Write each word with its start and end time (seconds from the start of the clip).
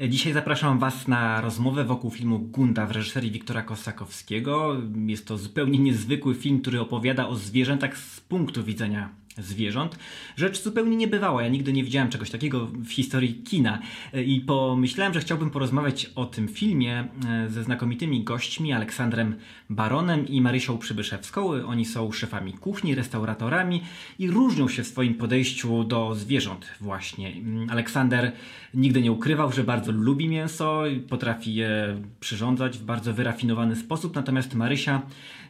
Dzisiaj 0.00 0.32
zapraszam 0.32 0.78
Was 0.78 1.08
na 1.08 1.40
rozmowę 1.40 1.84
wokół 1.84 2.10
filmu 2.10 2.38
Gunda 2.38 2.86
w 2.86 2.90
reżyserii 2.90 3.30
Wiktora 3.30 3.62
Kosakowskiego. 3.62 4.76
Jest 5.06 5.26
to 5.26 5.38
zupełnie 5.38 5.78
niezwykły 5.78 6.34
film, 6.34 6.60
który 6.60 6.80
opowiada 6.80 7.28
o 7.28 7.34
zwierzętach 7.34 7.98
z 7.98 8.20
punktu 8.20 8.64
widzenia 8.64 9.10
zwierząt. 9.38 9.98
Rzecz 10.36 10.62
zupełnie 10.62 10.96
niebywała. 10.96 11.42
Ja 11.42 11.48
nigdy 11.48 11.72
nie 11.72 11.84
widziałem 11.84 12.08
czegoś 12.08 12.30
takiego 12.30 12.66
w 12.66 12.90
historii 12.90 13.34
kina. 13.34 13.78
I 14.26 14.40
pomyślałem, 14.40 15.14
że 15.14 15.20
chciałbym 15.20 15.50
porozmawiać 15.50 16.10
o 16.14 16.26
tym 16.26 16.48
filmie 16.48 17.08
e, 17.28 17.50
ze 17.50 17.62
znakomitymi 17.62 18.24
gośćmi 18.24 18.72
Aleksandrem 18.72 19.34
Baronem 19.70 20.28
i 20.28 20.40
Marysią 20.40 20.78
Przybyszewską. 20.78 21.50
Oni 21.66 21.84
są 21.84 22.12
szefami 22.12 22.52
kuchni, 22.52 22.94
restauratorami 22.94 23.82
i 24.18 24.30
różnią 24.30 24.68
się 24.68 24.82
w 24.82 24.86
swoim 24.86 25.14
podejściu 25.14 25.84
do 25.84 26.14
zwierząt 26.14 26.66
właśnie. 26.80 27.32
Aleksander 27.70 28.32
nigdy 28.74 29.02
nie 29.02 29.12
ukrywał, 29.12 29.52
że 29.52 29.64
bardzo 29.64 29.92
lubi 29.92 30.28
mięso 30.28 30.86
i 30.86 31.00
potrafi 31.00 31.54
je 31.54 32.02
przyrządzać 32.20 32.78
w 32.78 32.84
bardzo 32.84 33.14
wyrafinowany 33.14 33.76
sposób, 33.76 34.14
natomiast 34.14 34.54
Marysia 34.54 35.02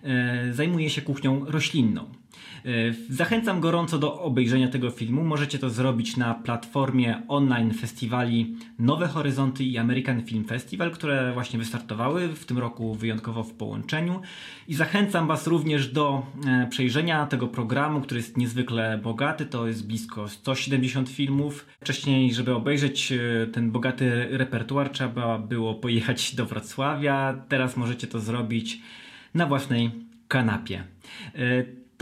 e, 0.02 0.52
zajmuje 0.52 0.90
się 0.90 1.02
kuchnią 1.02 1.44
roślinną. 1.44 2.23
E, 2.64 2.68
zachęcam 3.10 3.60
gorąco 3.60 3.98
do 3.98 4.20
obejrzenia 4.20 4.68
tego 4.68 4.90
filmu. 4.90 5.24
Możecie 5.24 5.58
to 5.58 5.70
zrobić 5.70 6.16
na 6.16 6.34
platformie 6.34 7.22
online 7.28 7.74
festiwali 7.74 8.56
Nowe 8.78 9.08
Horyzonty 9.08 9.64
i 9.64 9.78
American 9.78 10.24
Film 10.24 10.44
Festival, 10.44 10.90
które 10.90 11.32
właśnie 11.32 11.58
wystartowały 11.58 12.28
w 12.28 12.44
tym 12.44 12.58
roku 12.58 12.94
wyjątkowo 12.94 13.42
w 13.42 13.52
połączeniu. 13.52 14.20
I 14.68 14.74
zachęcam 14.74 15.26
Was 15.26 15.46
również 15.46 15.88
do 15.88 16.26
e, 16.46 16.66
przejrzenia 16.70 17.26
tego 17.26 17.48
programu, 17.48 18.00
który 18.00 18.20
jest 18.20 18.36
niezwykle 18.36 18.98
bogaty. 18.98 19.46
To 19.46 19.66
jest 19.66 19.86
blisko 19.86 20.28
170 20.28 21.08
filmów. 21.08 21.66
Wcześniej, 21.80 22.34
żeby 22.34 22.54
obejrzeć 22.54 23.12
e, 23.12 23.46
ten 23.46 23.70
bogaty 23.70 24.28
repertuar, 24.30 24.90
trzeba 24.90 25.38
było 25.38 25.74
pojechać 25.74 26.34
do 26.34 26.46
Wrocławia. 26.46 27.44
Teraz 27.48 27.76
możecie 27.76 28.06
to 28.06 28.20
zrobić 28.20 28.80
na 29.34 29.46
własnej 29.46 29.90
kanapie. 30.28 30.84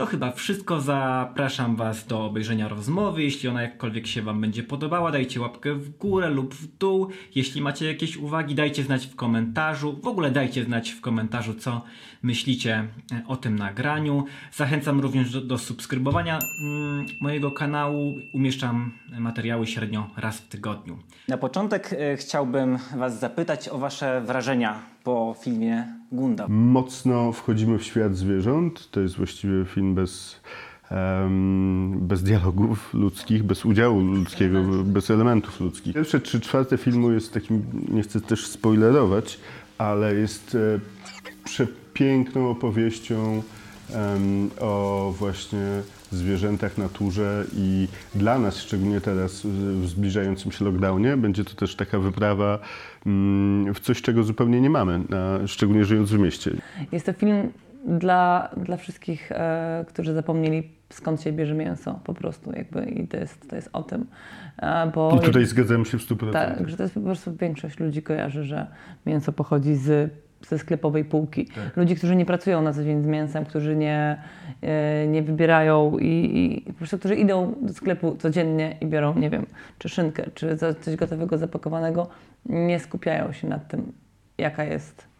To 0.03 0.07
chyba 0.07 0.33
wszystko. 0.33 0.81
Zapraszam 0.81 1.77
Was 1.77 2.07
do 2.07 2.25
obejrzenia 2.25 2.69
rozmowy. 2.69 3.23
Jeśli 3.23 3.49
ona 3.49 3.63
jakkolwiek 3.63 4.07
się 4.07 4.23
Wam 4.23 4.41
będzie 4.41 4.63
podobała, 4.63 5.13
dajcie 5.13 5.41
łapkę 5.41 5.75
w 5.75 5.97
górę 5.97 6.31
lub 6.31 6.55
w 6.55 6.79
dół. 6.79 7.09
Jeśli 7.35 7.61
macie 7.61 7.87
jakieś 7.87 8.17
uwagi, 8.17 8.55
dajcie 8.55 8.83
znać 8.83 9.07
w 9.07 9.17
komentarzu. 9.17 10.01
W 10.03 10.07
ogóle 10.07 10.31
dajcie 10.31 10.65
znać 10.65 10.91
w 10.91 11.01
komentarzu, 11.01 11.55
co 11.55 11.85
myślicie 12.23 12.89
e, 13.13 13.23
o 13.27 13.37
tym 13.37 13.59
nagraniu. 13.59 14.25
Zachęcam 14.53 15.01
również 15.01 15.33
do, 15.33 15.41
do 15.41 15.59
subskrybowania 15.59 16.39
mm, 16.65 17.07
mojego 17.21 17.51
kanału. 17.51 18.15
Umieszczam 18.33 18.93
materiały 19.19 19.67
średnio 19.67 20.11
raz 20.17 20.39
w 20.39 20.49
tygodniu. 20.49 20.99
Na 21.29 21.39
początek 21.39 21.93
y, 21.93 22.17
chciałbym 22.17 22.79
Was 22.97 23.21
zapytać 23.21 23.69
o 23.69 23.79
Wasze 23.79 24.21
wrażenia 24.21 24.92
po 25.05 25.35
filmie 25.41 25.87
Gunda. 26.13 26.47
Mocno 26.49 27.33
wchodzimy 27.33 27.79
w 27.79 27.85
świat 27.85 28.17
zwierząt. 28.17 28.91
To 28.91 29.01
jest 29.01 29.17
właściwie 29.17 29.65
film 29.65 29.95
bez, 29.95 30.41
um, 30.91 31.99
bez 32.01 32.23
dialogów 32.23 32.95
ludzkich, 32.95 33.43
bez 33.43 33.65
udziału 33.65 34.01
ludzkiego, 34.01 34.63
bez 34.85 35.11
elementów 35.11 35.61
ludzkich. 35.61 35.95
Pierwsze 35.95 36.21
trzy 36.21 36.41
czwarte 36.41 36.79
filmu 36.79 37.13
jest 37.13 37.35
takim, 37.35 37.63
nie 37.89 38.03
chcę 38.03 38.21
też 38.21 38.47
spoilerować, 38.47 39.39
ale 39.79 40.15
jest 40.15 40.55
e, 40.55 40.81
przepiękną 41.45 42.51
opowieścią 42.51 43.43
um, 43.95 44.51
o 44.61 45.15
właśnie 45.19 45.83
zwierzętach, 46.13 46.79
naturze 46.79 47.45
i 47.57 47.89
dla 48.15 48.39
nas, 48.39 48.57
szczególnie 48.57 49.01
teraz 49.01 49.43
w 49.45 49.89
zbliżającym 49.89 50.53
się 50.53 50.65
lockdownie, 50.65 51.17
będzie 51.17 51.45
to 51.45 51.55
też 51.55 51.77
taka 51.77 51.99
wyprawa 51.99 52.59
w 53.75 53.81
coś, 53.83 54.03
czego 54.03 54.23
zupełnie 54.23 54.61
nie 54.61 54.71
mamy, 54.71 55.01
szczególnie 55.47 55.85
żyjąc 55.85 56.11
w 56.11 56.19
mieście. 56.19 56.51
Jest 56.93 57.07
to 57.07 57.13
film 57.13 57.51
dla, 57.87 58.49
dla 58.57 58.77
wszystkich, 58.77 59.33
e, 59.33 59.85
którzy 59.89 60.15
zapomnieli 60.15 60.71
skąd 60.91 61.23
się 61.23 61.33
bierze 61.33 61.55
mięso 61.55 62.01
po 62.05 62.15
prostu 62.15 62.53
jakby 62.53 62.85
i 62.85 63.09
to 63.09 63.17
jest, 63.17 63.51
to 63.51 63.57
jest 63.57 63.71
o 63.73 63.83
tym. 63.83 64.07
E, 64.59 64.91
bo 64.95 65.19
I 65.23 65.25
tutaj 65.25 65.47
zgadzam 65.47 65.85
się 65.85 65.99
w 65.99 66.03
100%. 66.03 66.33
Tak, 66.33 66.69
że 66.69 66.77
to 66.77 66.83
jest 66.83 66.95
po 66.95 67.01
prostu 67.01 67.37
większość 67.37 67.81
ludzi 67.81 68.03
kojarzy, 68.03 68.45
że 68.45 68.67
mięso 69.07 69.33
pochodzi 69.33 69.75
z 69.75 70.13
ze 70.49 70.59
sklepowej 70.59 71.05
półki. 71.05 71.47
Tak. 71.47 71.77
Ludzi, 71.77 71.97
którzy 71.97 72.17
nie 72.17 72.27
pracują 72.27 72.63
na 72.63 72.73
co 72.73 72.85
dzień 72.85 73.03
z 73.03 73.07
mięsem, 73.07 73.45
którzy 73.45 73.77
nie, 73.77 74.23
e, 74.63 75.07
nie 75.07 75.23
wybierają 75.23 75.99
i, 75.99 76.07
i, 76.07 76.73
po 76.73 76.79
prostu, 76.79 76.99
którzy 76.99 77.17
idą 77.17 77.55
do 77.61 77.73
sklepu 77.73 78.17
codziennie 78.17 78.77
i 78.81 78.87
biorą, 78.87 79.19
nie 79.19 79.31
wiem, 79.31 79.47
czy 79.79 79.89
szynkę, 79.89 80.25
czy 80.35 80.57
coś 80.81 80.97
gotowego, 80.97 81.39
zapakowanego, 81.39 82.09
nie 82.47 82.81
skupiają 82.81 83.33
się 83.33 83.49
nad 83.49 83.69
tym, 83.69 83.93
jaka 84.39 84.65
jest 84.65 85.13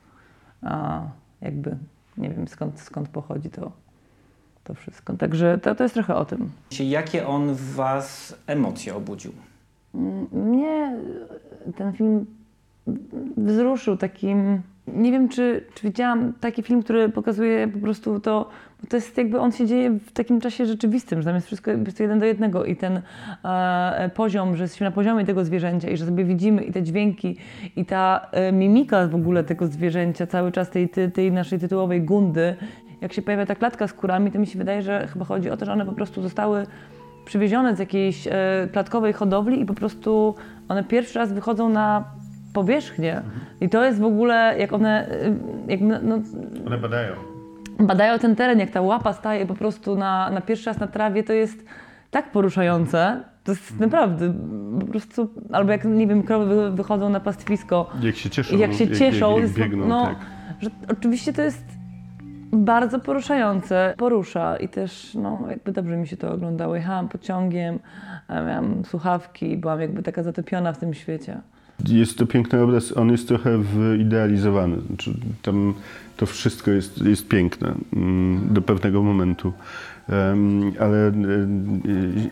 a, 0.63 1.03
jakby, 1.41 1.77
nie 2.19 2.31
wiem 2.31 2.49
skąd, 2.49 2.81
skąd 2.81 3.09
pochodzi 3.09 3.51
to, 3.51 3.73
to 4.65 4.75
wszystko. 4.75 5.17
Także 5.17 5.59
to, 5.59 5.75
to 5.75 5.83
jest 5.83 5.95
trochę 5.95 6.15
o 6.15 6.25
tym. 6.25 6.51
Jakie 6.81 7.27
on 7.27 7.55
w 7.55 7.75
Was 7.75 8.37
emocje 8.47 8.95
obudził? 8.95 9.33
Mnie 10.33 10.97
ten 11.77 11.93
film 11.93 12.27
wzruszył 13.37 13.97
takim 13.97 14.63
nie 14.93 15.13
wiem, 15.13 15.29
czy, 15.29 15.65
czy 15.75 15.87
widziałam 15.87 16.33
taki 16.41 16.63
film, 16.63 16.83
który 16.83 17.09
pokazuje 17.09 17.69
po 17.69 17.79
prostu 17.79 18.21
to, 18.21 18.49
bo 18.83 18.89
to 18.89 18.97
jest 18.97 19.19
jakby 19.19 19.41
on 19.41 19.53
się 19.53 19.67
dzieje 19.67 19.91
w 19.91 20.13
takim 20.13 20.41
czasie 20.41 20.67
rzeczywistym, 20.67 21.21
że 21.21 21.25
tam 21.25 21.35
jest 21.35 21.47
wszystko 21.47 21.71
jest 21.71 22.01
jeden 22.01 22.19
do 22.19 22.27
jednego 22.27 22.65
i 22.65 22.77
ten 22.77 23.03
e, 23.45 24.11
poziom, 24.15 24.57
że 24.57 24.65
jesteśmy 24.65 24.85
na 24.85 24.91
poziomie 24.91 25.25
tego 25.25 25.45
zwierzęcia 25.45 25.91
i 25.91 25.97
że 25.97 26.07
sobie 26.07 26.25
widzimy 26.25 26.65
i 26.65 26.73
te 26.73 26.83
dźwięki 26.83 27.37
i 27.77 27.85
ta 27.85 28.27
e, 28.33 28.53
mimika 28.53 29.09
w 29.09 29.15
ogóle 29.15 29.45
tego 29.45 29.67
zwierzęcia, 29.67 30.27
cały 30.27 30.53
czas 30.53 30.71
tej, 30.71 30.89
tej, 30.89 31.13
tej 31.13 31.33
naszej 31.33 31.59
tytułowej 31.59 32.03
gundy, 32.03 32.57
jak 33.01 33.13
się 33.13 33.23
pojawia 33.23 33.47
ta 33.47 33.55
klatka 33.55 33.89
z 33.89 33.93
kurami, 33.93 34.31
to 34.31 34.39
mi 34.39 34.47
się 34.47 34.59
wydaje, 34.59 34.83
że 34.83 35.07
chyba 35.07 35.25
chodzi 35.25 35.51
o 35.51 35.57
to, 35.57 35.65
że 35.65 35.73
one 35.73 35.87
po 35.87 35.93
prostu 35.93 36.23
zostały 36.23 36.67
przywiezione 37.25 37.77
z 37.77 37.79
jakiejś 37.79 38.27
e, 38.27 38.69
klatkowej 38.73 39.13
hodowli 39.13 39.61
i 39.61 39.67
po 39.67 39.75
prostu 39.75 40.35
one 40.69 40.85
pierwszy 40.85 41.19
raz 41.19 41.33
wychodzą 41.33 41.69
na 41.69 42.05
powierzchnię. 42.53 43.23
I 43.61 43.69
to 43.69 43.85
jest 43.85 44.01
w 44.01 44.05
ogóle, 44.05 44.55
jak 44.59 44.73
one. 44.73 45.09
Y, 45.11 45.35
jak, 45.69 45.81
no, 45.81 45.99
no, 46.03 46.19
one 46.67 46.79
badają. 46.79 47.13
Badają 47.79 48.19
ten 48.19 48.37
teren, 48.37 48.59
jak 48.59 48.71
ta 48.71 48.81
łapa 48.81 49.13
staje 49.13 49.47
po 49.47 49.55
prostu 49.55 49.97
na, 49.97 50.31
na 50.31 50.41
pierwszy 50.41 50.67
raz 50.67 50.79
na 50.79 50.87
trawie, 50.87 51.23
to 51.23 51.33
jest 51.33 51.65
tak 52.11 52.31
poruszające. 52.31 53.25
To 53.45 53.53
jest 53.53 53.71
mhm. 53.71 53.91
naprawdę 53.91 54.35
po 54.81 54.87
prostu, 54.87 55.29
albo 55.53 55.73
jak, 55.73 55.85
nie 55.85 56.07
wiem, 56.07 56.23
krowy 56.23 56.71
wychodzą 56.71 57.09
na 57.09 57.21
pastwisko. 57.21 57.91
Jak 58.03 58.17
się 58.17 58.31
cieszą. 58.31 58.57
Jak 58.57 58.73
się 58.73 58.89
cieszą. 58.91 59.39
Jak, 59.39 59.43
jak 59.43 59.53
biegną, 59.53 59.89
no, 59.89 60.07
tak. 60.07 60.17
że 60.61 60.71
oczywiście 60.89 61.33
to 61.33 61.43
jest 61.43 61.65
bardzo 62.53 62.99
poruszające. 63.01 63.95
Porusza 63.97 64.57
i 64.57 64.69
też, 64.69 65.15
no, 65.15 65.39
jakby 65.51 65.73
dobrze 65.73 65.97
mi 65.97 66.07
się 66.07 66.17
to 66.17 66.33
oglądało. 66.33 66.77
Jechałam 66.77 67.09
pociągiem, 67.09 67.79
miałam 68.29 68.85
słuchawki, 68.85 69.57
byłam 69.57 69.81
jakby 69.81 70.03
taka 70.03 70.23
zatopiona 70.23 70.73
w 70.73 70.79
tym 70.79 70.95
świecie. 70.95 71.41
Jest 71.89 72.19
to 72.19 72.27
piękny 72.27 72.63
obraz, 72.63 72.97
on 72.97 73.11
jest 73.11 73.29
trochę 73.29 73.59
wyidealizowany. 73.59 74.77
Znaczy, 74.81 75.15
tam 75.43 75.75
to 76.17 76.27
wszystko 76.27 76.71
jest, 76.71 77.05
jest 77.05 77.29
piękne 77.29 77.75
mm, 77.93 78.55
do 78.55 78.63
pewnego 78.63 79.03
momentu. 79.03 79.53
Ale 80.81 81.09
e, 81.09 81.13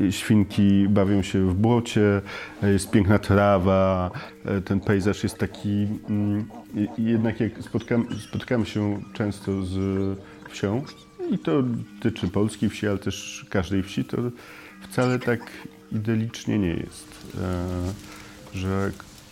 e, 0.06 0.12
świnki 0.12 0.89
bawią 0.89 1.23
się 1.23 1.49
w 1.49 1.55
błocie, 1.55 2.21
jest 2.62 2.91
piękna 2.91 3.19
trawa, 3.19 4.11
e, 4.45 4.61
ten 4.61 4.81
pejzaż 4.81 5.23
jest 5.23 5.39
taki. 5.39 5.87
Mm, 6.09 6.47
jednak 6.99 7.41
jak 7.41 7.53
spotkamy, 8.21 8.67
się 8.67 9.01
często 9.12 9.62
z 9.62 9.78
wsią, 10.51 10.83
i 11.31 11.39
to 11.39 11.62
dotyczy 11.62 12.28
polskiej 12.28 12.71
wsi, 12.71 12.89
ale 12.89 12.99
też 12.99 13.47
każdej 13.51 13.83
wsi, 13.83 14.05
to 14.05 14.17
wcale 14.81 15.19
tak 15.19 15.41
idyllicznie 15.93 16.59
nie 16.59 16.75
jest. 16.75 17.37
Że 18.55 18.91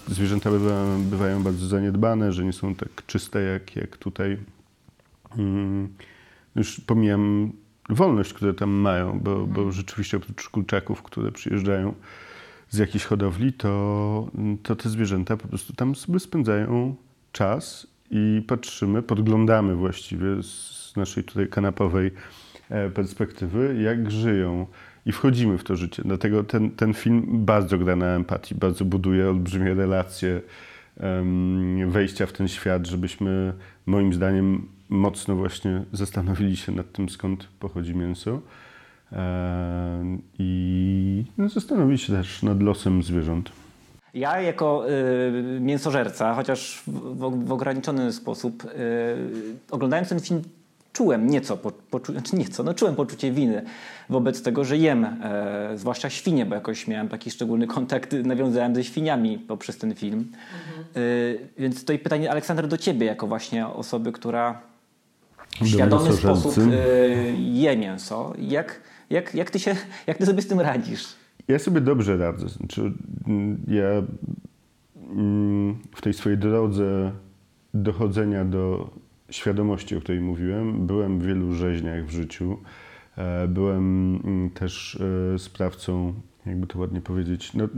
zwierzęta 0.09 0.51
bywa, 0.51 0.85
bywają 0.99 1.43
bardzo 1.43 1.67
zaniedbane, 1.67 2.33
że 2.33 2.45
nie 2.45 2.53
są 2.53 2.75
tak 2.75 3.07
czyste 3.07 3.43
jak, 3.43 3.77
jak 3.77 3.97
tutaj. 3.97 4.37
Hmm, 5.31 5.89
już 6.57 6.81
pomijam 6.81 7.53
wolność, 7.89 8.33
które 8.33 8.55
tam 8.55 8.71
mają, 8.71 9.21
bo, 9.21 9.35
bo 9.35 9.61
mhm. 9.61 9.73
rzeczywiście 9.73 10.17
oprócz 10.17 10.49
kurczaków, 10.49 11.03
które 11.03 11.33
przyjeżdżają 11.33 11.95
z 12.71 12.79
jakiejś 12.79 13.05
hodowli, 13.05 13.53
to, 13.53 14.31
to 14.63 14.77
te 14.77 14.89
zwierzęta 14.89 15.37
po 15.37 15.49
prostu 15.49 15.73
tam 15.73 15.95
sobie 15.95 16.21
spędzają 16.21 16.95
czas 17.33 17.87
i 18.11 18.43
patrzymy, 18.47 19.03
podglądamy 19.03 19.75
właściwie 19.75 20.43
z 20.43 20.93
naszej 20.97 21.25
tutaj 21.25 21.49
kanapowej 21.49 22.11
e, 22.71 22.91
perspektywy, 22.91 23.83
jak 23.83 24.11
żyją 24.11 24.67
i 25.09 25.13
wchodzimy 25.13 25.59
w 25.59 25.65
to 25.65 25.77
życie. 25.77 26.03
Dlatego 26.05 26.45
ten, 26.45 26.71
ten 26.71 26.95
film 26.95 27.27
bardzo 27.29 27.79
gra 27.79 27.97
na 27.97 28.07
empatii, 28.07 28.55
bardzo 28.55 28.85
buduje 28.85 29.29
olbrzymie 29.29 29.75
relacje, 29.75 30.41
wejścia 31.87 32.27
w 32.27 32.33
ten 32.33 32.49
świat, 32.49 32.87
żebyśmy 32.87 33.53
moim 33.87 34.15
zdaniem 34.15 34.69
mocno 34.89 35.35
właśnie 35.37 35.83
zastanowili 35.93 36.57
się 36.57 36.73
nad 36.73 36.93
tym, 36.93 37.09
skąd 37.09 37.49
pochodzi 37.61 37.95
mięso. 37.95 38.41
I 40.39 41.25
no, 41.39 41.49
zastanowili 41.49 41.99
się 41.99 42.13
też 42.13 42.43
nad 42.43 42.63
losem 42.63 43.03
zwierząt. 43.03 43.53
Ja 44.15 44.41
jako 44.41 44.91
y, 44.91 45.61
mięsożerca, 45.61 46.35
chociaż 46.35 46.83
w, 46.87 46.91
w, 46.91 47.47
w 47.47 47.53
ograniczony 47.53 48.13
sposób, 48.13 48.65
y, 48.65 48.69
oglądając 49.71 50.09
ten 50.09 50.21
film 50.21 50.43
czułem 50.99 51.31
nieco, 51.31 51.57
po, 51.57 51.73
poczu, 51.73 52.13
znaczy 52.13 52.37
nieco, 52.37 52.63
no 52.63 52.75
czułem 52.75 52.95
poczucie 52.95 53.33
winy 53.33 53.63
wobec 54.09 54.43
tego, 54.43 54.65
że 54.65 54.77
jem, 54.77 55.05
e, 55.05 55.71
zwłaszcza 55.75 56.11
świnie, 56.11 56.47
bo 56.47 56.55
jakoś 56.55 56.87
miałem 56.87 57.09
taki 57.09 57.31
szczególny 57.31 57.67
kontakt, 57.67 58.13
nawiązałem 58.25 58.75
ze 58.75 58.85
świniami 58.85 59.39
poprzez 59.39 59.79
ten 59.79 59.95
film. 59.95 60.19
Mhm. 60.19 60.87
E, 61.57 61.61
więc 61.61 61.81
tutaj 61.81 61.99
pytanie, 61.99 62.31
Aleksander, 62.31 62.69
do 62.69 62.79
ciebie, 62.79 63.07
jako 63.07 63.27
właśnie 63.27 63.67
osoby, 63.67 64.13
która 64.13 64.61
w 65.61 65.67
świadomy 65.67 66.13
sposób 66.13 66.55
e, 66.59 66.71
je 67.39 67.77
mięso. 67.77 68.33
Jak, 68.39 68.81
jak, 69.11 69.35
jak, 69.35 69.51
ty 69.51 69.59
się, 69.59 69.77
jak 70.07 70.19
ty 70.19 70.27
sobie 70.27 70.43
z 70.43 70.47
tym 70.47 70.61
radzisz? 70.61 71.07
Ja 71.49 71.59
sobie 71.59 71.81
dobrze 71.81 72.17
radzę. 72.17 72.49
Znaczy, 72.49 72.93
ja 73.69 74.03
mm, 75.11 75.79
w 75.95 76.01
tej 76.01 76.15
swojej 76.15 76.39
drodze 76.39 77.13
dochodzenia 77.75 78.45
do 78.45 78.91
świadomości, 79.31 79.97
o 79.97 80.01
której 80.01 80.21
mówiłem. 80.21 80.87
Byłem 80.87 81.21
w 81.21 81.27
wielu 81.27 81.53
rzeźniach 81.53 82.07
w 82.07 82.11
życiu. 82.11 82.59
E, 83.19 83.49
byłem 83.49 84.17
mm, 84.25 84.51
też 84.51 85.01
e, 85.35 85.39
sprawcą, 85.39 86.15
jakby 86.47 86.67
to 86.67 86.79
ładnie 86.79 87.01
powiedzieć, 87.01 87.55
no, 87.55 87.69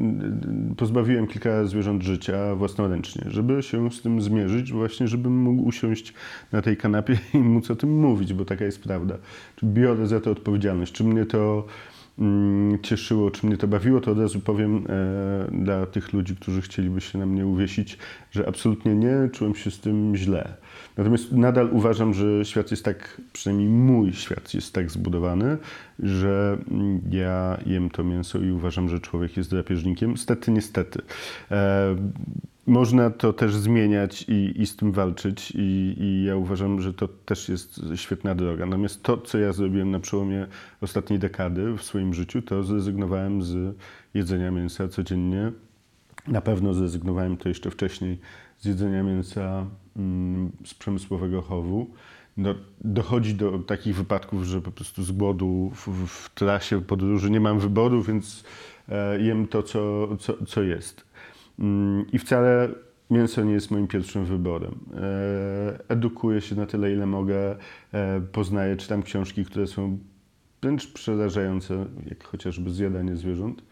pozbawiłem 0.76 1.26
kilka 1.26 1.64
zwierząt 1.64 2.02
życia 2.02 2.54
własnoręcznie, 2.54 3.24
żeby 3.26 3.62
się 3.62 3.90
z 3.90 4.02
tym 4.02 4.20
zmierzyć, 4.20 4.72
właśnie 4.72 5.08
żebym 5.08 5.42
mógł 5.42 5.62
usiąść 5.62 6.14
na 6.52 6.62
tej 6.62 6.76
kanapie 6.76 7.18
i 7.34 7.38
móc 7.38 7.70
o 7.70 7.76
tym 7.76 8.00
mówić, 8.00 8.34
bo 8.34 8.44
taka 8.44 8.64
jest 8.64 8.82
prawda. 8.82 9.18
Biorę 9.64 10.06
za 10.06 10.20
to 10.20 10.30
odpowiedzialność. 10.30 10.92
Czy 10.92 11.04
mnie 11.04 11.26
to 11.26 11.66
cieszyło, 12.82 13.30
czy 13.30 13.46
mnie 13.46 13.56
to 13.56 13.68
bawiło, 13.68 14.00
to 14.00 14.10
od 14.10 14.18
razu 14.18 14.40
powiem 14.40 14.86
e, 14.88 15.50
dla 15.52 15.86
tych 15.86 16.12
ludzi, 16.12 16.36
którzy 16.36 16.62
chcieliby 16.62 17.00
się 17.00 17.18
na 17.18 17.26
mnie 17.26 17.46
uwiesić, 17.46 17.98
że 18.30 18.48
absolutnie 18.48 18.94
nie, 18.94 19.28
czułem 19.32 19.54
się 19.54 19.70
z 19.70 19.80
tym 19.80 20.16
źle. 20.16 20.54
Natomiast 20.96 21.32
nadal 21.32 21.68
uważam, 21.72 22.14
że 22.14 22.44
świat 22.44 22.70
jest 22.70 22.84
tak, 22.84 23.20
przynajmniej 23.32 23.68
mój 23.68 24.12
świat 24.12 24.54
jest 24.54 24.74
tak 24.74 24.90
zbudowany, 24.90 25.58
że 25.98 26.58
ja 27.10 27.58
jem 27.66 27.90
to 27.90 28.04
mięso 28.04 28.38
i 28.38 28.50
uważam, 28.50 28.88
że 28.88 29.00
człowiek 29.00 29.36
jest 29.36 29.50
drapieżnikiem. 29.50 30.16
Stety, 30.16 30.50
niestety. 30.50 31.02
Można 32.70 33.10
to 33.10 33.32
też 33.32 33.54
zmieniać 33.54 34.22
i, 34.28 34.62
i 34.62 34.66
z 34.66 34.76
tym 34.76 34.92
walczyć, 34.92 35.50
i, 35.50 35.94
i, 35.98 36.24
ja 36.24 36.36
uważam, 36.36 36.80
że 36.80 36.94
to 36.94 37.08
też 37.08 37.48
jest 37.48 37.80
świetna 37.94 38.34
droga. 38.34 38.66
Natomiast 38.66 39.02
to, 39.02 39.18
co 39.18 39.38
ja 39.38 39.52
zrobiłem 39.52 39.90
na 39.90 40.00
przełomie 40.00 40.46
ostatniej 40.80 41.18
dekady 41.18 41.76
w 41.76 41.82
swoim 41.82 42.14
życiu, 42.14 42.42
to 42.42 42.62
zrezygnowałem 42.62 43.42
z 43.42 43.76
jedzenia 44.14 44.50
mięsa 44.50 44.88
codziennie. 44.88 45.52
Na 46.26 46.40
pewno 46.40 46.74
zrezygnowałem 46.74 47.36
to 47.36 47.48
jeszcze 47.48 47.70
wcześniej 47.70 48.18
z 48.58 48.64
jedzenia 48.64 49.02
mięsa 49.02 49.66
mm, 49.96 50.52
z 50.64 50.74
przemysłowego 50.74 51.42
chowu. 51.42 51.90
No, 52.36 52.54
dochodzi 52.80 53.34
do 53.34 53.58
takich 53.58 53.96
wypadków, 53.96 54.44
że 54.44 54.60
po 54.60 54.70
prostu 54.70 55.02
z 55.02 55.12
głodu 55.12 55.72
w, 55.74 56.06
w 56.06 56.34
trasie 56.34 56.82
podróży 56.82 57.30
nie 57.30 57.40
mam 57.40 57.58
wyboru, 57.58 58.02
więc 58.02 58.44
e, 58.88 59.20
jem 59.20 59.46
to, 59.46 59.62
co, 59.62 60.08
co, 60.16 60.44
co 60.46 60.62
jest. 60.62 61.09
I 62.12 62.18
wcale 62.18 62.68
mięso 63.10 63.44
nie 63.44 63.52
jest 63.52 63.70
moim 63.70 63.86
pierwszym 63.86 64.24
wyborem. 64.24 64.78
E, 64.94 65.78
edukuję 65.88 66.40
się 66.40 66.56
na 66.56 66.66
tyle, 66.66 66.92
ile 66.92 67.06
mogę, 67.06 67.56
e, 67.92 68.20
poznaję, 68.20 68.76
czytam 68.76 69.02
książki, 69.02 69.44
które 69.44 69.66
są 69.66 69.98
wręcz 70.62 70.92
przerażające, 70.92 71.86
jak 72.08 72.24
chociażby 72.24 72.70
zjadanie 72.70 73.16
zwierząt. 73.16 73.62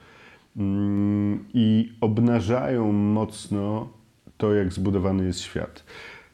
Mm, 0.57 1.45
I 1.55 1.93
obnażają 2.01 2.93
mocno 2.93 3.89
to, 4.37 4.55
jak 4.55 4.73
zbudowany 4.73 5.25
jest 5.25 5.41
świat. 5.41 5.85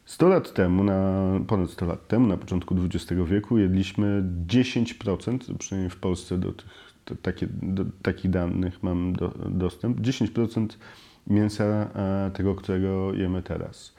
100 0.04 0.28
lat 0.28 0.54
temu, 0.54 0.84
na, 0.84 1.30
ponad 1.46 1.70
100 1.70 1.86
lat 1.86 2.08
temu, 2.08 2.26
na 2.26 2.36
początku 2.36 2.76
XX 2.84 3.22
wieku, 3.26 3.58
jedliśmy 3.58 4.24
10%, 4.46 5.56
przynajmniej 5.58 5.90
w 5.90 5.96
Polsce 5.96 6.38
do, 6.38 6.52
tych, 6.52 6.66
takie, 7.22 7.46
do 7.62 7.84
takich 8.02 8.30
danych 8.30 8.82
mam 8.82 9.12
do, 9.12 9.28
dostęp, 9.48 10.00
10% 10.00 10.66
mięsa 11.26 11.64
e, 11.64 12.30
tego, 12.34 12.54
którego 12.54 13.14
jemy 13.14 13.42
teraz. 13.42 13.94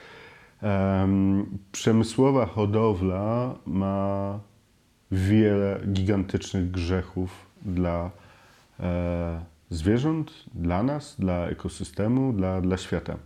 Przemysłowa 1.71 2.45
hodowla 2.45 3.55
ma 3.65 4.39
wiele 5.11 5.79
gigantycznych 5.87 6.71
grzechów 6.71 7.45
dla 7.61 8.11
e, 8.79 9.45
zwierząt, 9.69 10.31
dla 10.53 10.83
nas, 10.83 11.15
dla 11.19 11.47
ekosystemu, 11.47 12.33
dla, 12.33 12.61
dla 12.61 12.77
świata. 12.77 13.17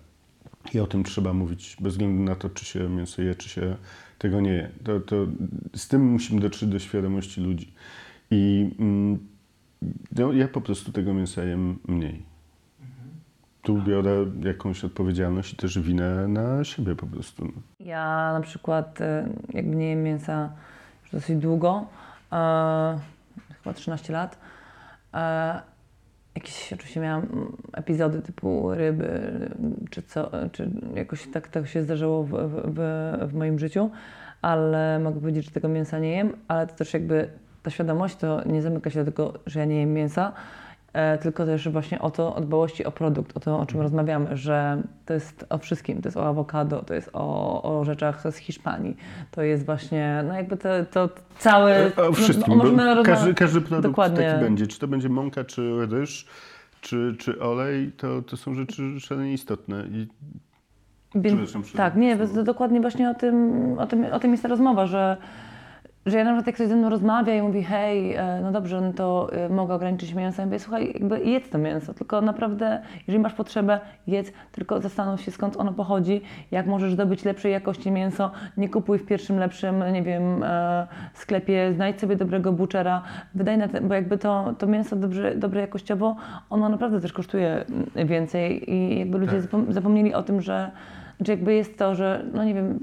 I 0.74 0.80
o 0.80 0.88
tym 0.88 1.04
trzeba 1.04 1.34
mówić, 1.34 1.78
bez 1.82 1.94
względu 1.94 2.24
na 2.24 2.36
to, 2.36 2.50
czy 2.50 2.66
się 2.66 2.90
mięso 2.90 3.22
je, 3.22 3.36
czy 3.36 3.50
się 3.50 3.76
tego 4.20 4.42
nie 4.42 4.52
je. 4.52 4.72
To, 4.84 5.00
to 5.00 5.16
z 5.76 5.88
tym 5.88 6.06
musimy 6.06 6.42
dotrzeć 6.42 6.70
do 6.70 6.80
świadomości 6.80 7.42
ludzi. 7.42 7.74
I 8.32 8.70
mm, 8.80 9.20
no, 10.12 10.34
ja 10.34 10.48
po 10.48 10.62
prostu 10.62 10.92
tego 10.92 11.14
mięsa 11.14 11.44
jem 11.44 11.80
mniej. 11.88 12.24
Tu 13.62 13.82
biorę 13.82 14.26
jakąś 14.44 14.86
odpowiedzialność 14.86 15.54
i 15.54 15.56
też 15.56 15.80
winę 15.80 16.28
na 16.28 16.64
siebie 16.64 16.96
po 16.96 17.08
prostu. 17.08 17.46
No. 17.46 17.52
Ja 17.80 18.34
na 18.34 18.42
przykład 18.42 19.02
e, 19.02 19.30
jakby 19.54 19.76
nie 19.76 19.90
jem 19.90 20.04
mięsa 20.04 20.50
już 21.02 21.12
dosyć 21.12 21.38
długo, 21.38 21.86
e, 22.32 23.00
chyba 23.64 23.74
13 23.74 24.14
lat. 24.14 24.38
E, 25.14 25.62
jakieś, 26.36 26.74
oczywiście 26.74 27.00
miałam 27.00 27.52
epizody 27.74 28.22
typu 28.22 28.74
ryby, 28.76 29.40
czy, 29.90 30.04
co, 30.04 30.32
czy 30.52 30.72
jakoś 30.96 31.28
tak, 31.28 31.48
tak 31.48 31.68
się 31.68 31.84
zdarzyło 31.84 32.24
w, 32.24 32.30
w, 32.66 32.80
w 33.28 33.34
moim 33.34 33.60
życiu, 33.60 33.90
ale 34.42 35.00
mogę 35.00 35.20
powiedzieć, 35.20 35.46
że 35.46 35.52
tego 35.52 35.68
mięsa 35.68 36.00
nie 36.00 36.12
jem, 36.12 36.34
ale 36.48 36.68
to 36.68 36.76
też 36.76 36.94
jakby 36.94 37.30
ta 37.64 37.70
świadomość 37.70 38.16
to 38.16 38.48
nie 38.48 38.62
zamyka 38.62 38.90
się 38.90 39.06
do 39.06 39.12
tego, 39.12 39.34
że 39.46 39.60
ja 39.60 39.66
nie 39.66 39.80
jem 39.80 39.94
mięsa, 39.94 40.34
tylko 41.22 41.46
też 41.46 41.70
właśnie 41.70 42.02
o 42.02 42.12
to, 42.12 42.36
o 42.36 42.42
dbałości 42.42 42.86
o 42.86 42.92
produkt, 42.92 43.38
o 43.38 43.40
to, 43.40 43.60
o 43.60 43.66
czym 43.66 43.80
mhm. 43.80 43.84
rozmawiamy, 43.84 44.38
że 44.38 44.82
to 45.06 45.14
jest 45.14 45.46
o 45.50 45.58
wszystkim, 45.58 46.02
to 46.02 46.08
jest 46.08 46.18
o 46.18 46.28
awokado, 46.28 46.84
to 46.84 46.94
jest 46.94 47.10
o, 47.14 47.80
o 47.80 47.86
rzeczach 47.86 48.24
z 48.32 48.36
Hiszpanii, 48.36 48.98
to 49.32 49.42
jest 49.42 49.66
właśnie, 49.66 50.24
no 50.28 50.34
jakby 50.34 50.58
to, 50.58 50.70
to 50.92 51.10
całe... 51.38 51.98
E, 51.98 52.08
o 52.08 52.12
wszystkim, 52.12 52.62
no, 52.76 53.04
każdy, 53.04 53.34
każdy 53.34 53.62
produkt 53.62 53.88
Dokładnie. 53.88 54.32
taki 54.32 54.44
będzie, 54.44 54.68
czy 54.68 54.80
to 54.80 54.88
będzie 54.88 55.10
mąka, 55.10 55.44
czy 55.44 55.88
ryż, 55.90 56.26
czy, 56.82 57.16
czy 57.20 57.42
olej, 57.42 57.92
to, 57.92 58.22
to 58.22 58.38
są 58.38 58.54
rzeczy 58.54 59.00
szalenie 59.00 59.34
istotne 59.34 59.86
i 59.92 60.08
tak, 61.76 61.96
nie, 61.96 62.18
dokładnie 62.44 62.82
właśnie 62.82 63.10
o 63.10 63.14
tym, 63.14 63.76
o, 63.80 63.88
tym, 63.88 64.06
o 64.06 64.20
tym 64.20 64.32
jest 64.32 64.44
ta 64.44 64.50
rozmowa, 64.50 64.86
że 64.86 65.18
że 66.10 66.18
ja 66.18 66.24
na 66.24 66.32
przykład 66.32 66.48
jak 66.48 66.56
ktoś 66.56 66.68
ze 66.68 66.76
mną 66.76 66.90
rozmawia 66.90 67.36
i 67.36 67.42
mówi, 67.42 67.64
hej, 67.64 68.16
e, 68.16 68.40
no 68.44 68.52
dobrze, 68.52 68.82
no 68.82 68.94
to 68.94 69.30
e, 69.34 69.50
mogę 69.50 69.74
ograniczyć 69.74 70.14
mięso. 70.14 70.42
Ja 70.42 70.46
mówię, 70.46 70.60
słuchaj, 70.60 70.92
jakby 70.94 71.20
jedz 71.20 71.50
to 71.50 71.58
mięso, 71.58 71.94
tylko 71.94 72.22
naprawdę, 72.22 72.82
jeżeli 73.08 73.20
masz 73.24 73.34
potrzebę, 73.34 73.80
jedz, 74.08 74.32
tylko 74.52 74.82
zastanów 74.82 75.22
się 75.22 75.32
skąd 75.32 75.58
ono 75.58 75.74
pochodzi, 75.74 76.22
jak 76.52 76.68
możesz 76.68 76.94
zdobyć 76.94 77.26
lepszej 77.26 77.52
jakości 77.52 77.92
mięso, 77.92 78.32
nie 78.58 78.70
kupuj 78.70 78.98
w 79.00 79.06
pierwszym 79.06 79.40
lepszym, 79.40 79.84
nie 79.94 80.04
wiem, 80.04 80.44
e, 80.44 80.88
sklepie, 81.14 81.74
znajdź 81.74 82.00
sobie 82.00 82.16
dobrego 82.16 82.52
buczera, 82.52 83.02
wydaj 83.36 83.58
na 83.58 83.68
te, 83.68 83.82
bo 83.82 83.94
jakby 83.94 84.18
to, 84.18 84.54
to 84.58 84.68
mięso 84.68 84.96
dobrze, 84.96 85.36
dobre 85.36 85.62
jakościowo, 85.62 86.16
ono 86.50 86.70
naprawdę 86.70 87.02
też 87.02 87.14
kosztuje 87.14 87.66
więcej 87.96 88.74
i 88.74 89.00
jakby 89.00 89.18
ludzie 89.18 89.42
tak. 89.42 89.62
zapomnieli 89.70 90.14
o 90.14 90.24
tym, 90.24 90.42
że, 90.42 90.72
że 91.20 91.34
jakby 91.34 91.54
jest 91.54 91.78
to, 91.78 91.96
że, 91.96 92.26
no 92.34 92.44
nie 92.44 92.54
wiem, 92.54 92.80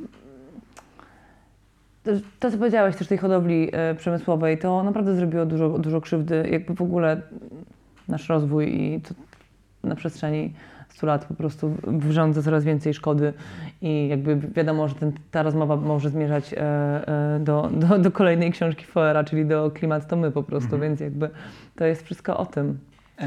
to, 2.41 2.51
co 2.51 2.59
powiedziałeś 2.59 2.97
też 2.97 3.09
tej 3.09 3.19
hodowli 3.19 3.69
e, 3.73 3.95
przemysłowej, 3.95 4.59
to 4.59 4.83
naprawdę 4.83 5.17
zrobiło 5.17 5.47
dużo, 5.47 5.79
dużo 5.79 6.01
krzywdy, 6.01 6.49
jakby 6.51 6.75
w 6.75 6.83
ogóle 6.83 7.23
nasz 8.09 8.29
rozwój 8.29 8.75
i 8.75 9.01
na 9.85 9.95
przestrzeni 9.95 10.55
100 10.89 11.07
lat 11.07 11.25
po 11.25 11.35
prostu 11.35 11.77
wyrządza 11.83 12.43
coraz 12.43 12.65
więcej 12.65 12.95
szkody 12.95 13.33
i 13.83 14.09
jakby 14.09 14.37
wiadomo, 14.37 14.89
że 14.89 14.95
ten, 14.95 15.13
ta 15.31 15.43
rozmowa 15.43 15.77
może 15.77 16.11
zmierzać 16.11 16.55
e, 16.55 16.59
e, 16.59 17.41
do, 17.41 17.71
do, 17.73 17.99
do, 17.99 18.11
kolejnej 18.11 18.53
książki 18.53 18.85
Foera, 18.85 19.25
czyli 19.25 19.47
do 19.47 19.71
Klimat 19.71 20.09
to 20.09 20.17
my 20.17 20.31
po 20.31 20.43
prostu, 20.43 20.75
mhm. 20.75 20.83
więc 20.83 21.01
jakby 21.01 21.31
to 21.77 21.85
jest 21.85 22.03
wszystko 22.03 22.37
o 22.37 22.47
tym. 22.47 22.79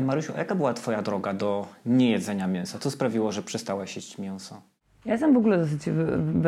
Marysiu, 0.02 0.34
a 0.36 0.38
jaka 0.38 0.56
była 0.56 0.74
Twoja 0.74 1.02
droga 1.02 1.34
do 1.34 1.68
niejedzenia 1.86 2.48
mięsa? 2.48 2.80
Co 2.80 2.92
sprawiło, 2.92 3.32
że 3.32 3.42
przestałaś 3.42 3.96
jeść 3.96 4.18
mięso? 4.18 4.62
Ja 5.10 5.14
jestem 5.14 5.34
w 5.34 5.38
ogóle 5.38 5.58
dosyć 5.58 5.90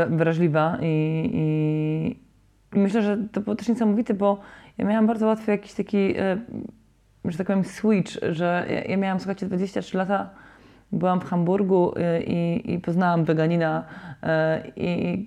wrażliwa 0.10 0.78
i, 0.82 1.30
i, 1.34 2.80
myślę, 2.80 3.02
że 3.02 3.18
to 3.32 3.42
było 3.42 3.56
też 3.56 3.68
niesamowite, 3.68 4.14
bo 4.14 4.40
ja 4.78 4.86
miałam 4.86 5.08
bardzo 5.08 5.28
łatwy 5.28 5.52
jakiś 5.52 5.74
taki, 5.74 6.18
e, 6.18 6.38
że 7.26 7.38
tak 7.38 7.48
powiem, 7.48 7.64
switch, 7.64 8.12
że 8.32 8.68
ja, 8.90 8.98
miałam, 8.98 9.20
słuchajcie, 9.20 9.46
23 9.46 9.98
lata, 9.98 10.30
byłam 10.92 11.22
w 11.22 11.24
Hamburgu 11.24 11.94
e, 11.98 12.24
i, 12.24 12.74
i 12.74 12.80
poznałam 12.80 13.26
weganina 13.26 13.84
e, 14.24 14.64
i 14.76 15.26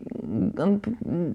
on, 0.62 0.81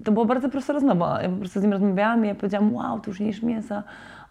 to 0.04 0.12
była 0.12 0.24
bardzo 0.24 0.48
prosta 0.48 0.72
rozmowa. 0.72 1.22
Ja 1.22 1.28
po 1.28 1.36
prostu 1.36 1.60
z 1.60 1.62
nim 1.62 1.72
rozmawiałam 1.72 2.24
i 2.24 2.28
ja 2.28 2.34
powiedziałam, 2.34 2.74
wow, 2.74 3.00
ty 3.00 3.10
już 3.10 3.20
nie 3.20 3.26
jesz 3.26 3.42
mięsa. 3.42 3.82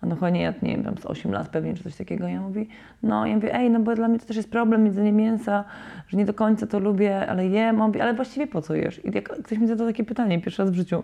On 0.03 0.09
chyba 0.09 0.29
nie 0.29 0.53
nie 0.61 0.77
wiem, 0.77 0.97
z 1.01 1.05
8 1.05 1.31
lat 1.31 1.49
pewnie, 1.49 1.73
czy 1.73 1.83
coś 1.83 1.95
takiego. 1.95 2.27
Ja 2.27 2.41
mówi, 2.41 2.67
no, 3.03 3.25
ja 3.25 3.35
mówię, 3.35 3.55
ej, 3.55 3.69
no 3.69 3.79
bo 3.79 3.95
dla 3.95 4.07
mnie 4.07 4.19
to 4.19 4.25
też 4.25 4.37
jest 4.37 4.51
problem 4.51 4.85
jedzenie 4.85 5.11
mięsa, 5.11 5.63
że 6.07 6.17
nie 6.17 6.25
do 6.25 6.33
końca 6.33 6.67
to 6.67 6.79
lubię, 6.79 7.27
ale 7.27 7.47
jem. 7.47 7.81
On 7.81 7.87
mówi, 7.87 8.01
ale 8.01 8.13
właściwie 8.13 8.47
po 8.47 8.61
co 8.61 8.75
jesz? 8.75 9.05
I 9.05 9.11
jak 9.15 9.29
ktoś 9.43 9.57
mi 9.57 9.67
zadał 9.67 9.87
takie 9.87 10.03
pytanie 10.03 10.41
pierwszy 10.41 10.61
raz 10.61 10.71
w 10.71 10.75
życiu. 10.75 11.03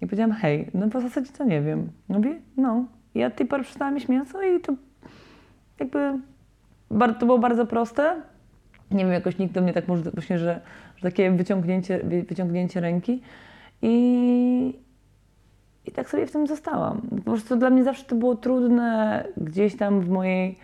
I 0.00 0.06
powiedziałam, 0.06 0.32
hej, 0.32 0.70
no 0.74 0.86
w 0.86 0.92
zasadzie 0.92 1.32
to 1.38 1.44
nie 1.44 1.62
wiem. 1.62 1.88
Mówi, 2.08 2.28
no, 2.56 2.84
ja 3.14 3.30
tej 3.30 3.46
pory 3.46 3.62
przestałam 3.62 3.94
jeść 3.94 4.08
mięso 4.08 4.42
i 4.42 4.60
to 4.60 4.72
jakby 5.80 6.18
to 7.18 7.26
było 7.26 7.38
bardzo 7.38 7.66
proste. 7.66 8.16
Nie 8.90 9.04
wiem, 9.04 9.12
jakoś 9.12 9.38
nikt 9.38 9.54
do 9.54 9.62
mnie 9.62 9.72
tak 9.72 9.88
może 9.88 10.10
właśnie, 10.10 10.38
że, 10.38 10.60
że 10.96 11.02
takie 11.10 11.30
wyciągnięcie, 11.30 12.00
wy- 12.04 12.22
wyciągnięcie 12.22 12.80
ręki. 12.80 13.22
I, 13.82 14.78
I 15.86 15.92
tak 15.92 16.08
sobie 16.08 16.26
w 16.26 16.32
tym 16.32 16.46
zostałam. 16.46 17.00
Po 17.24 17.30
prostu 17.30 17.56
dla 17.56 17.70
mnie 17.70 17.84
zawsze 17.84 18.04
to 18.04 18.14
było 18.14 18.34
trudne 18.34 19.24
gdzieś 19.36 19.76
tam 19.76 20.00
w 20.00 20.08
mojej, 20.08 20.58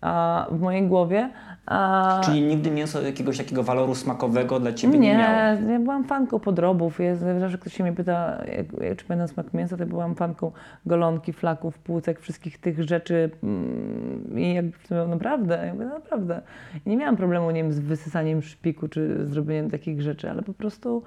a, 0.00 0.46
w 0.50 0.60
mojej 0.60 0.86
głowie. 0.86 1.30
A, 1.66 2.20
Czyli 2.24 2.42
nigdy 2.42 2.70
mięso 2.70 3.02
jakiegoś 3.02 3.38
takiego 3.38 3.62
waloru 3.62 3.94
smakowego 3.94 4.60
dla 4.60 4.72
ciebie 4.72 4.98
nie, 4.98 5.08
nie, 5.08 5.18
miało? 5.18 5.72
ja 5.72 5.78
byłam 5.80 6.04
fanką 6.04 6.38
podrobów. 6.38 7.00
Ja, 7.00 7.16
zawsze 7.16 7.58
ktoś 7.58 7.74
się 7.74 7.84
mnie 7.84 7.92
pyta, 7.92 8.44
jak, 8.56 8.82
jak, 8.82 8.98
czy 8.98 9.04
pamiętam 9.04 9.28
smak 9.28 9.54
mięsa, 9.54 9.76
to 9.76 9.86
byłam 9.86 10.14
fanką 10.14 10.52
golonki, 10.86 11.32
flaków, 11.32 11.78
płucek, 11.78 12.20
wszystkich 12.20 12.58
tych 12.58 12.82
rzeczy. 12.82 13.30
mm, 13.42 14.38
I 14.38 14.54
jakby 14.54 14.78
w 14.78 14.88
tym 14.88 15.10
naprawdę, 15.10 15.66
jakby 15.66 15.84
naprawdę. 15.84 16.40
I 16.86 16.90
nie 16.90 16.96
miałam 16.96 17.16
problemu, 17.16 17.50
nie 17.50 17.62
wiem, 17.62 17.72
z 17.72 17.80
wysysaniem 17.80 18.42
szpiku, 18.42 18.88
czy 18.88 19.26
zrobieniem 19.26 19.70
takich 19.70 20.02
rzeczy, 20.02 20.30
ale 20.30 20.42
po 20.42 20.52
prostu 20.52 21.02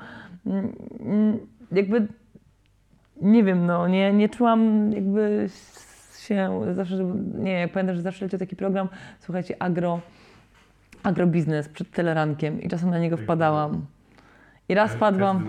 mm, 0.46 0.76
mm, 1.00 1.40
jakby 1.72 2.08
nie 3.22 3.44
wiem, 3.44 3.66
no, 3.66 3.88
nie, 3.88 4.14
nie 4.14 4.30
czułam 4.30 4.92
jakby 4.92 5.50
się 6.20 6.62
zawsze, 6.74 6.98
żeby, 6.98 7.14
nie 7.44 7.52
ja 7.52 7.68
pamiętam, 7.68 7.96
że 7.96 8.02
zawsze 8.02 8.26
leciał 8.26 8.40
taki 8.40 8.56
program, 8.56 8.90
słuchajcie, 9.20 9.56
agro, 9.60 10.00
agrobiznes 11.04 11.70
przed 11.70 11.92
telerankiem 11.92 12.62
i 12.62 12.70
czasem 12.70 12.90
na 12.90 13.00
niego 13.00 13.18
wpadałam. 13.18 13.86
I 14.70 14.74
raz 14.74 14.96
padłam, 14.96 15.46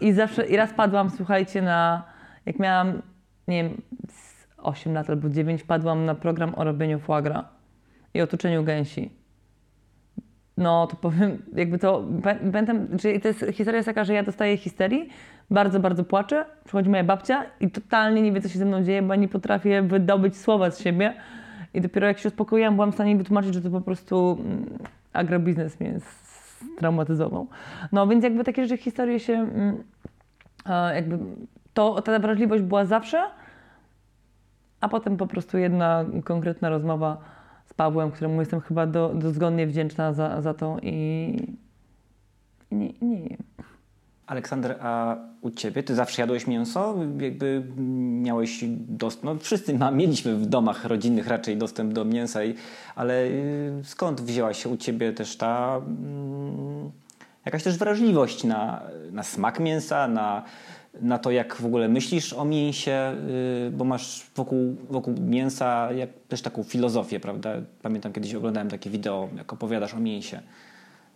i 0.00 0.12
zawsze, 0.12 0.46
i 0.46 0.56
raz 0.56 0.72
padłam, 0.72 1.10
słuchajcie, 1.10 1.62
na, 1.62 2.02
jak 2.46 2.58
miałam, 2.58 3.02
nie 3.48 3.62
wiem, 3.62 3.82
z 4.08 4.46
8 4.56 4.92
lat 4.94 5.10
albo 5.10 5.28
9, 5.28 5.62
padłam 5.62 6.04
na 6.04 6.14
program 6.14 6.54
o 6.54 6.64
robieniu 6.64 6.98
foie 6.98 7.22
gras 7.22 7.44
i 8.14 8.20
o 8.20 8.26
tuczeniu 8.26 8.64
gęsi. 8.64 9.10
No, 10.56 10.86
to 10.86 10.96
powiem, 10.96 11.42
jakby 11.54 11.78
to, 11.78 12.04
pamiętam, 12.52 12.86
że 13.02 13.20
to 13.20 13.28
jest, 13.28 13.44
historia 13.52 13.76
jest 13.76 13.86
taka, 13.86 14.04
że 14.04 14.14
ja 14.14 14.22
dostaję 14.22 14.56
histerii, 14.56 15.08
bardzo, 15.50 15.80
bardzo 15.80 16.04
płaczę, 16.04 16.44
przychodzi 16.64 16.90
moja 16.90 17.04
babcia 17.04 17.44
i 17.60 17.70
totalnie 17.70 18.22
nie 18.22 18.32
wie, 18.32 18.40
co 18.40 18.48
się 18.48 18.58
ze 18.58 18.64
mną 18.64 18.82
dzieje, 18.82 19.02
bo 19.02 19.14
nie 19.14 19.28
potrafię 19.28 19.82
wydobyć 19.82 20.36
słowa 20.36 20.70
z 20.70 20.80
siebie 20.80 21.14
i 21.74 21.80
dopiero 21.80 22.06
jak 22.06 22.18
się 22.18 22.28
uspokoiłam, 22.28 22.74
byłam 22.74 22.92
w 22.92 22.94
stanie 22.94 23.16
wytłumaczyć, 23.16 23.54
że 23.54 23.60
to 23.60 23.70
po 23.70 23.80
prostu 23.80 24.38
mm, 24.40 24.78
agrobiznes 25.12 25.80
mnie 25.80 26.00
straumatyzował. 26.76 27.46
No, 27.92 28.06
więc 28.06 28.24
jakby 28.24 28.44
takie 28.44 28.66
rzeczy, 28.66 28.82
historie 28.82 29.20
się, 29.20 29.32
mm, 29.32 29.84
jakby 30.94 31.18
to, 31.74 32.02
ta 32.02 32.18
wrażliwość 32.18 32.62
była 32.62 32.84
zawsze, 32.84 33.22
a 34.80 34.88
potem 34.88 35.16
po 35.16 35.26
prostu 35.26 35.58
jedna 35.58 36.04
konkretna 36.24 36.68
rozmowa 36.68 37.35
Pawłem, 37.76 38.10
któremu 38.10 38.40
jestem 38.40 38.60
chyba 38.60 38.86
do, 38.86 39.14
dozgonnie 39.14 39.66
wdzięczna 39.66 40.12
za, 40.12 40.42
za 40.42 40.54
to 40.54 40.76
i, 40.82 41.36
nie, 42.70 42.92
nie. 43.02 43.36
Aleksander, 44.26 44.76
a 44.80 45.16
u 45.40 45.50
ciebie? 45.50 45.82
Ty 45.82 45.94
zawsze 45.94 46.22
jadłeś 46.22 46.46
mięso? 46.46 46.94
Jakby 47.20 47.62
miałeś 48.22 48.64
dostęp, 48.88 49.24
no 49.24 49.36
wszyscy 49.36 49.78
ma, 49.78 49.90
mieliśmy 49.90 50.36
w 50.36 50.46
domach 50.46 50.84
rodzinnych 50.84 51.26
raczej 51.26 51.56
dostęp 51.56 51.92
do 51.92 52.04
mięsa, 52.04 52.44
i, 52.44 52.54
ale 52.94 53.24
y, 53.24 53.80
skąd 53.84 54.20
wzięła 54.20 54.54
się 54.54 54.68
u 54.68 54.76
ciebie 54.76 55.12
też 55.12 55.36
ta 55.36 55.76
mm, 55.76 56.90
jakaś 57.44 57.62
też 57.62 57.78
wrażliwość 57.78 58.44
na, 58.44 58.82
na 59.12 59.22
smak 59.22 59.60
mięsa, 59.60 60.08
na, 60.08 60.42
na 61.00 61.18
to, 61.18 61.30
jak 61.30 61.54
w 61.54 61.64
ogóle 61.64 61.88
myślisz 61.88 62.32
o 62.32 62.44
mięsie, 62.44 63.14
y, 63.68 63.70
bo 63.70 63.84
masz 63.84 64.26
wokół, 64.36 64.76
wokół 64.90 65.14
mięsa 65.20 65.92
jak, 65.92 66.10
też 66.28 66.42
taką 66.42 66.62
filozofię, 66.62 67.20
prawda? 67.20 67.54
Pamiętam 67.82 68.12
kiedyś 68.12 68.34
oglądałem 68.34 68.68
takie 68.68 68.90
wideo, 68.90 69.28
jak 69.36 69.52
opowiadasz 69.52 69.94
o 69.94 70.00
mięsie, 70.00 70.40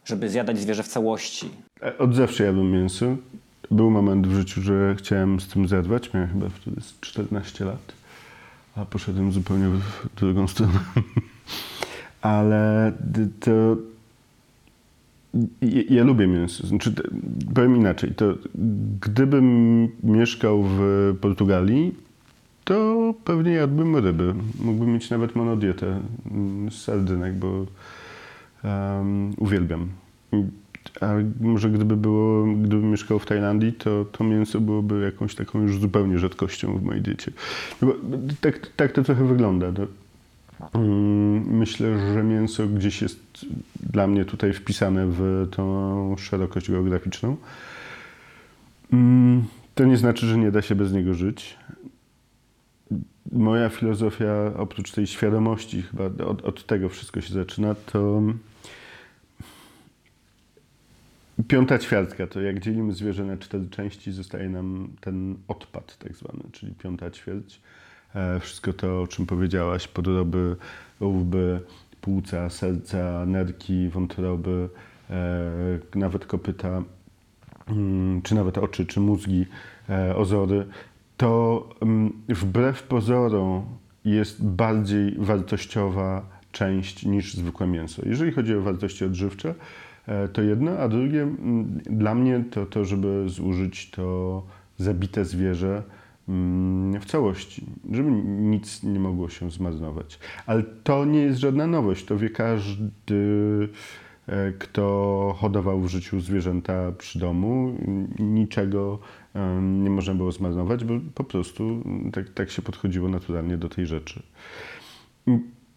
żeby 0.04 0.28
zjadać 0.28 0.58
zwierzę 0.58 0.82
w 0.82 0.88
całości. 0.88 1.50
E, 1.82 1.98
Od 1.98 2.14
zawsze 2.14 2.44
jadłem 2.44 2.72
mięso. 2.72 3.06
Był 3.70 3.90
moment 3.90 4.26
w 4.26 4.34
życiu, 4.34 4.62
że 4.62 4.94
chciałem 4.98 5.40
z 5.40 5.48
tym 5.48 5.68
zerwać. 5.68 6.12
Miałem 6.14 6.28
chyba 6.28 6.48
wtedy 6.48 6.80
z 6.80 7.00
14 7.00 7.64
lat, 7.64 7.92
a 8.76 8.84
poszedłem 8.84 9.32
zupełnie 9.32 9.68
w 9.68 10.08
drugą 10.16 10.48
stronę. 10.48 10.78
Ale 12.22 12.92
to. 13.40 13.50
Ja, 15.90 16.04
lubię 16.04 16.26
mięso. 16.26 16.66
Znaczy, 16.66 16.92
powiem 17.54 17.76
inaczej. 17.76 18.14
To 18.14 18.34
gdybym 19.00 19.88
mieszkał 20.02 20.64
w 20.68 20.80
Portugalii, 21.20 21.94
to 22.64 23.14
pewnie 23.24 23.52
jadłbym 23.52 23.96
ryby. 23.96 24.34
Mógłbym 24.60 24.92
mieć 24.92 25.10
nawet 25.10 25.36
monodietę 25.36 26.00
z 26.70 26.74
sardynek, 26.74 27.34
bo 27.34 27.66
um, 28.64 29.32
uwielbiam. 29.36 29.88
A 31.00 31.06
może 31.40 31.70
gdyby 31.70 31.96
było, 31.96 32.46
gdybym 32.46 32.90
mieszkał 32.90 33.18
w 33.18 33.26
Tajlandii, 33.26 33.72
to 33.72 34.04
to 34.04 34.24
mięso 34.24 34.60
byłoby 34.60 35.00
jakąś 35.00 35.34
taką 35.34 35.62
już 35.62 35.78
zupełnie 35.78 36.18
rzadkością 36.18 36.78
w 36.78 36.82
mojej 36.82 37.02
diecie. 37.02 37.32
No 37.82 37.92
tak, 38.40 38.70
tak 38.76 38.92
to 38.92 39.02
trochę 39.02 39.24
wygląda. 39.24 39.72
No. 39.78 39.86
Mm, 40.80 41.58
Myślę, 41.58 42.12
że 42.14 42.22
mięso 42.22 42.66
gdzieś 42.66 43.02
jest 43.02 43.29
dla 43.80 44.06
mnie 44.06 44.24
tutaj 44.24 44.52
wpisane 44.52 45.06
w 45.06 45.48
tą 45.50 46.16
szerokość 46.18 46.70
geograficzną. 46.70 47.36
Mm, 48.92 49.44
To 49.74 49.84
nie 49.84 49.96
znaczy, 49.96 50.26
że 50.26 50.38
nie 50.38 50.50
da 50.50 50.62
się 50.62 50.74
bez 50.74 50.92
niego 50.92 51.14
żyć. 51.14 51.56
Moja 53.32 53.68
filozofia, 53.68 54.52
oprócz 54.56 54.92
tej 54.92 55.06
świadomości, 55.06 55.82
chyba 55.82 56.04
od, 56.24 56.42
od 56.44 56.66
tego 56.66 56.88
wszystko 56.88 57.20
się 57.20 57.34
zaczyna, 57.34 57.74
to 57.74 58.22
piąta 61.48 61.78
ćwiartka, 61.78 62.26
to 62.26 62.40
jak 62.40 62.60
dzielimy 62.60 62.92
zwierzę 62.92 63.24
na 63.24 63.36
cztery 63.36 63.68
części, 63.70 64.12
zostaje 64.12 64.48
nam 64.48 64.88
ten 65.00 65.36
odpad 65.48 65.98
tak 65.98 66.16
zwany, 66.16 66.40
czyli 66.52 66.72
piąta 66.72 67.10
ćwierć. 67.10 67.60
E, 68.14 68.40
Wszystko 68.40 68.72
to, 68.72 69.02
o 69.02 69.06
czym 69.06 69.26
powiedziałaś, 69.26 69.88
podroby, 69.88 70.56
łby, 71.00 71.60
płuca, 72.00 72.50
serca, 72.50 73.26
nerki, 73.26 73.88
wątroby, 73.88 74.68
e, 75.10 75.98
nawet 75.98 76.26
kopyta, 76.26 76.82
mm, 77.68 78.22
czy 78.22 78.34
nawet 78.34 78.58
oczy, 78.58 78.86
czy 78.86 79.00
mózgi, 79.00 79.46
e, 79.88 80.16
ozory, 80.16 80.66
to 81.16 81.68
mm, 81.82 82.12
wbrew 82.28 82.82
pozorom 82.82 83.64
jest 84.04 84.44
bardziej 84.44 85.14
wartościowa 85.18 86.26
część 86.52 87.06
niż 87.06 87.34
zwykłe 87.34 87.66
mięso. 87.66 88.02
Jeżeli 88.06 88.32
chodzi 88.32 88.54
o 88.54 88.60
wartości 88.60 89.04
odżywcze, 89.04 89.54
e, 90.06 90.28
to 90.28 90.42
jedno, 90.42 90.70
a 90.70 90.88
drugie 90.88 91.22
mm, 91.22 91.80
dla 91.90 92.14
mnie 92.14 92.44
to 92.50 92.66
to, 92.66 92.84
żeby 92.84 93.24
zużyć 93.28 93.90
to 93.90 94.42
zabite 94.78 95.24
zwierzę 95.24 95.82
w 97.00 97.04
całości, 97.06 97.66
żeby 97.90 98.10
nic 98.26 98.82
nie 98.82 99.00
mogło 99.00 99.28
się 99.28 99.50
zmarnować. 99.50 100.18
Ale 100.46 100.62
to 100.62 101.04
nie 101.04 101.20
jest 101.20 101.40
żadna 101.40 101.66
nowość, 101.66 102.04
to 102.04 102.18
wie 102.18 102.30
każdy, 102.30 103.68
e, 104.26 104.52
kto 104.52 105.34
hodował 105.38 105.80
w 105.80 105.88
życiu 105.88 106.20
zwierzęta 106.20 106.92
przy 106.92 107.18
domu. 107.18 107.78
Niczego 108.18 108.98
nie 109.62 109.90
można 109.90 110.14
było 110.14 110.32
zmarnować, 110.32 110.84
bo 110.84 110.94
po 111.14 111.24
prostu 111.24 111.84
tak, 112.12 112.28
tak 112.28 112.50
się 112.50 112.62
podchodziło 112.62 113.08
naturalnie 113.08 113.56
do 113.56 113.68
tej 113.68 113.86
rzeczy. 113.86 114.22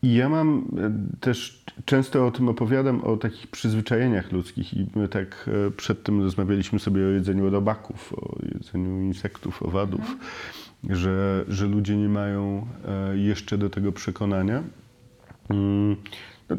I 0.04 0.14
ja 0.14 0.30
mam 0.30 0.68
e, 0.78 1.20
też, 1.20 1.64
często 1.86 2.28
o 2.28 2.32
tym 2.32 2.50
opowiadam, 2.50 3.02
o 3.02 3.18
takich 3.18 3.48
przyzwyczajeniach 3.48 4.32
ludzkich 4.32 4.74
i 4.74 4.88
my 4.96 5.08
tak 5.08 5.50
e, 5.68 5.72
przed 5.72 6.04
tym 6.04 6.22
rozmawialiśmy 6.22 6.80
sobie 6.80 7.06
o 7.06 7.10
jedzeniu 7.10 7.50
robaków, 7.50 8.14
o 8.14 8.36
jedzeniu 8.66 9.02
insektów, 9.02 9.64
owadów, 9.64 10.18
że, 10.90 11.46
że 11.48 11.66
ludzie 11.66 11.98
nie 11.98 12.10
mają 12.10 12.68
e, 12.88 13.18
jeszcze 13.18 13.58
do 13.58 13.70
tego 13.70 13.92
przekonania. 13.92 14.64
Mm, 15.50 15.96
no, 16.50 16.58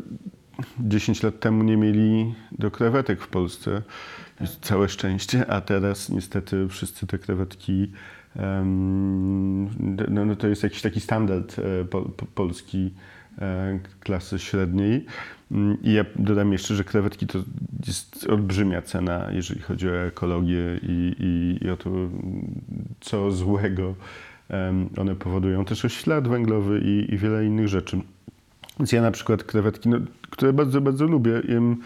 10 0.79 1.23
lat 1.23 1.41
temu 1.41 1.65
nie 1.65 1.77
mieli 1.77 2.35
do 2.53 2.71
krewetek 2.71 3.21
w 3.21 3.29
Polsce. 3.29 3.83
Jest 4.41 4.61
całe 4.61 4.89
szczęście, 4.89 5.51
a 5.51 5.61
teraz 5.61 6.09
niestety 6.09 6.69
wszyscy 6.69 7.07
te 7.07 7.19
krewetki 7.19 7.93
no, 10.09 10.25
no 10.25 10.37
to 10.37 10.49
jest 10.49 10.63
jakiś 10.63 10.83
taki 10.83 11.01
standard 11.01 11.57
e, 11.59 11.85
po, 11.85 12.03
po, 12.03 12.27
polski 12.27 12.95
e, 13.39 13.79
klasy 14.01 14.39
średniej. 14.39 15.07
Mm, 15.55 15.79
I 15.83 15.93
ja 15.93 16.05
dodam 16.17 16.53
jeszcze, 16.53 16.75
że 16.75 16.85
krewetki 16.85 17.27
to 17.27 17.39
jest 17.87 18.27
olbrzymia 18.31 18.83
cena, 18.83 19.29
jeżeli 19.33 19.61
chodzi 19.61 19.89
o 19.89 19.97
ekologię 19.97 20.81
i, 20.83 21.15
i, 21.19 21.65
i 21.67 21.71
o 21.71 21.77
to, 21.77 21.91
co 23.01 23.31
złego 23.33 23.95
one 24.99 25.15
powodują. 25.15 25.65
Też 25.65 25.85
o 25.85 25.89
ślad 25.89 26.29
węglowy 26.29 26.81
i, 26.81 27.15
i 27.15 27.19
wiele 27.19 27.47
innych 27.47 27.69
rzeczy. 27.69 28.01
Więc 28.79 28.93
ja 28.93 29.03
na 29.03 29.11
przykład 29.11 29.45
krewetki, 29.45 29.89
no, 29.89 29.99
które 30.31 30.53
bardzo, 30.53 30.81
bardzo 30.81 31.07
lubię, 31.07 31.43
jem 31.49 31.77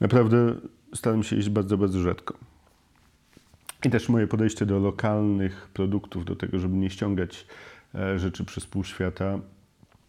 naprawdę 0.00 0.54
staram 0.94 1.22
się 1.22 1.36
jeść 1.36 1.48
bardzo, 1.48 1.78
bardzo 1.78 2.00
rzadko. 2.00 2.34
I 3.84 3.90
też 3.90 4.08
moje 4.08 4.26
podejście 4.26 4.66
do 4.66 4.78
lokalnych 4.78 5.68
produktów, 5.74 6.24
do 6.24 6.36
tego, 6.36 6.58
żeby 6.58 6.76
nie 6.76 6.90
ściągać 6.90 7.46
e, 7.94 8.18
rzeczy 8.18 8.44
przez 8.44 8.66
pół 8.66 8.84
świata, 8.84 9.38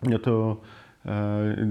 no 0.04 0.20
to 0.20 0.62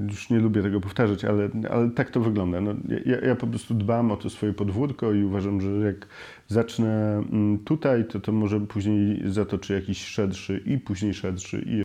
już 0.08 0.30
nie 0.30 0.38
lubię 0.38 0.62
tego 0.62 0.80
powtarzać, 0.80 1.24
ale, 1.24 1.48
ale 1.70 1.90
tak 1.90 2.10
to 2.10 2.20
wygląda. 2.20 2.60
No, 2.60 2.74
ja, 3.06 3.20
ja 3.20 3.36
po 3.36 3.46
prostu 3.46 3.74
dbam 3.74 4.10
o 4.10 4.16
to 4.16 4.30
swoje 4.30 4.52
podwórko 4.52 5.12
i 5.12 5.24
uważam, 5.24 5.60
że 5.60 5.70
jak 5.70 6.06
zacznę 6.48 7.22
mm, 7.32 7.58
tutaj, 7.58 8.04
to 8.04 8.20
to 8.20 8.32
może 8.32 8.60
później 8.60 9.22
zatoczy 9.26 9.74
jakiś 9.74 10.04
szerszy 10.04 10.62
i 10.66 10.78
później 10.78 11.14
szerszy 11.14 11.64
i 11.66 11.82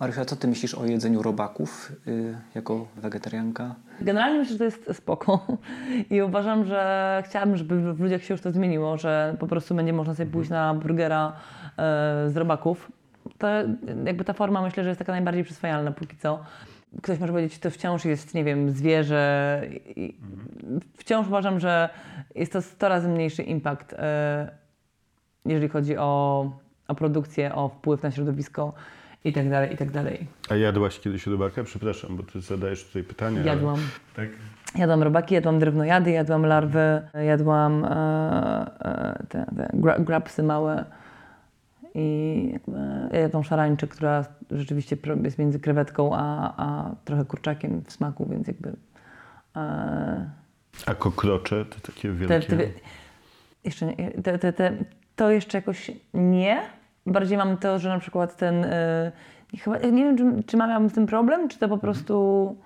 Marysia, 0.00 0.24
co 0.24 0.36
ty 0.36 0.48
myślisz 0.48 0.74
o 0.74 0.84
jedzeniu 0.84 1.22
robaków 1.22 1.92
y, 2.06 2.36
jako 2.54 2.86
wegetarianka? 2.96 3.74
Generalnie 4.00 4.38
myślę, 4.38 4.52
że 4.52 4.58
to 4.58 4.64
jest 4.64 4.88
spoko 4.92 5.58
i 6.10 6.22
uważam, 6.22 6.64
że 6.64 7.22
chciałabym, 7.26 7.56
żeby 7.56 7.94
w 7.94 8.00
ludziach 8.00 8.22
się 8.22 8.34
już 8.34 8.40
to 8.40 8.52
zmieniło, 8.52 8.96
że 8.96 9.36
po 9.40 9.46
prostu 9.46 9.74
będzie 9.74 9.92
można 9.92 10.14
sobie 10.14 10.30
pójść 10.30 10.50
na 10.50 10.74
burgera 10.74 11.32
e, 11.32 12.30
z 12.30 12.36
robaków. 12.36 12.92
To 13.42 13.48
jakby 14.06 14.24
ta 14.24 14.32
forma 14.32 14.62
myślę, 14.62 14.82
że 14.82 14.88
jest 14.88 14.98
taka 14.98 15.12
najbardziej 15.12 15.44
przyswajalna 15.44 15.92
póki 15.92 16.16
co. 16.16 16.44
Ktoś 17.02 17.18
może 17.18 17.32
powiedzieć, 17.32 17.54
że 17.54 17.60
to 17.60 17.70
wciąż 17.70 18.04
jest, 18.04 18.34
nie 18.34 18.44
wiem, 18.44 18.70
zwierzę. 18.70 19.62
I 19.96 20.16
wciąż 20.98 21.26
uważam, 21.26 21.60
że 21.60 21.88
jest 22.34 22.52
to 22.52 22.62
100 22.62 22.88
razy 22.88 23.08
mniejszy 23.08 23.42
impact, 23.42 23.92
e, 23.92 24.50
jeżeli 25.46 25.68
chodzi 25.68 25.96
o, 25.96 26.50
o 26.88 26.94
produkcję, 26.94 27.54
o 27.54 27.68
wpływ 27.68 28.02
na 28.02 28.10
środowisko 28.10 28.72
i 29.24 29.32
tak 29.32 29.50
dalej, 29.50 29.74
i 29.74 29.76
tak 29.76 29.90
dalej. 29.90 30.26
A 30.50 30.56
jadłaś 30.56 31.00
kiedyś 31.00 31.26
robaka? 31.26 31.64
Przepraszam, 31.64 32.16
bo 32.16 32.22
ty 32.22 32.40
zadajesz 32.40 32.84
tutaj 32.84 33.02
pytania. 33.04 33.40
ale- 33.40 33.48
Jadłam. 33.50 33.78
Tak? 34.16 34.28
Jadłam 34.78 35.02
robaki, 35.02 35.34
jadłam 35.34 35.58
drewnojady, 35.58 36.10
jadłam 36.10 36.46
larwy, 36.46 37.02
jadłam 37.26 37.84
e, 37.84 37.88
e, 38.80 39.22
te, 39.28 39.46
te 39.56 39.70
gra, 39.74 39.98
grapsy 39.98 40.42
małe 40.42 40.84
i 41.94 42.48
jakby, 42.52 42.78
ja 43.12 43.18
jadłam 43.20 43.44
szarańczę, 43.44 43.86
która 43.88 44.24
rzeczywiście 44.50 44.96
jest 45.24 45.38
między 45.38 45.60
krewetką 45.60 46.10
a, 46.14 46.54
a 46.56 46.94
trochę 47.04 47.24
kurczakiem 47.24 47.82
w 47.86 47.92
smaku, 47.92 48.26
więc 48.30 48.46
jakby 48.46 48.72
e, 49.56 50.30
A 50.86 50.94
kokrocze 50.94 51.64
to 51.64 51.80
takie 51.80 52.08
te, 52.08 52.14
wielkie. 52.14 52.56
te, 52.56 52.66
jeszcze 53.64 53.86
nie, 53.86 54.10
te, 54.10 54.38
te, 54.38 54.52
te, 54.52 54.72
to 55.16 55.30
jeszcze 55.30 55.58
jakoś 55.58 55.90
nie. 56.14 56.62
Bardziej 57.06 57.38
mam 57.38 57.56
to, 57.56 57.78
że 57.78 57.88
na 57.88 57.98
przykład 57.98 58.36
ten. 58.36 58.64
e, 58.64 59.12
chyba, 59.58 59.78
nie 59.78 60.04
wiem, 60.04 60.16
czy, 60.18 60.42
czy 60.46 60.56
mam 60.56 60.88
z 60.88 60.92
tym 60.92 61.06
problem, 61.06 61.48
czy 61.48 61.58
to 61.58 61.68
po 61.68 61.78
prostu 61.78 62.56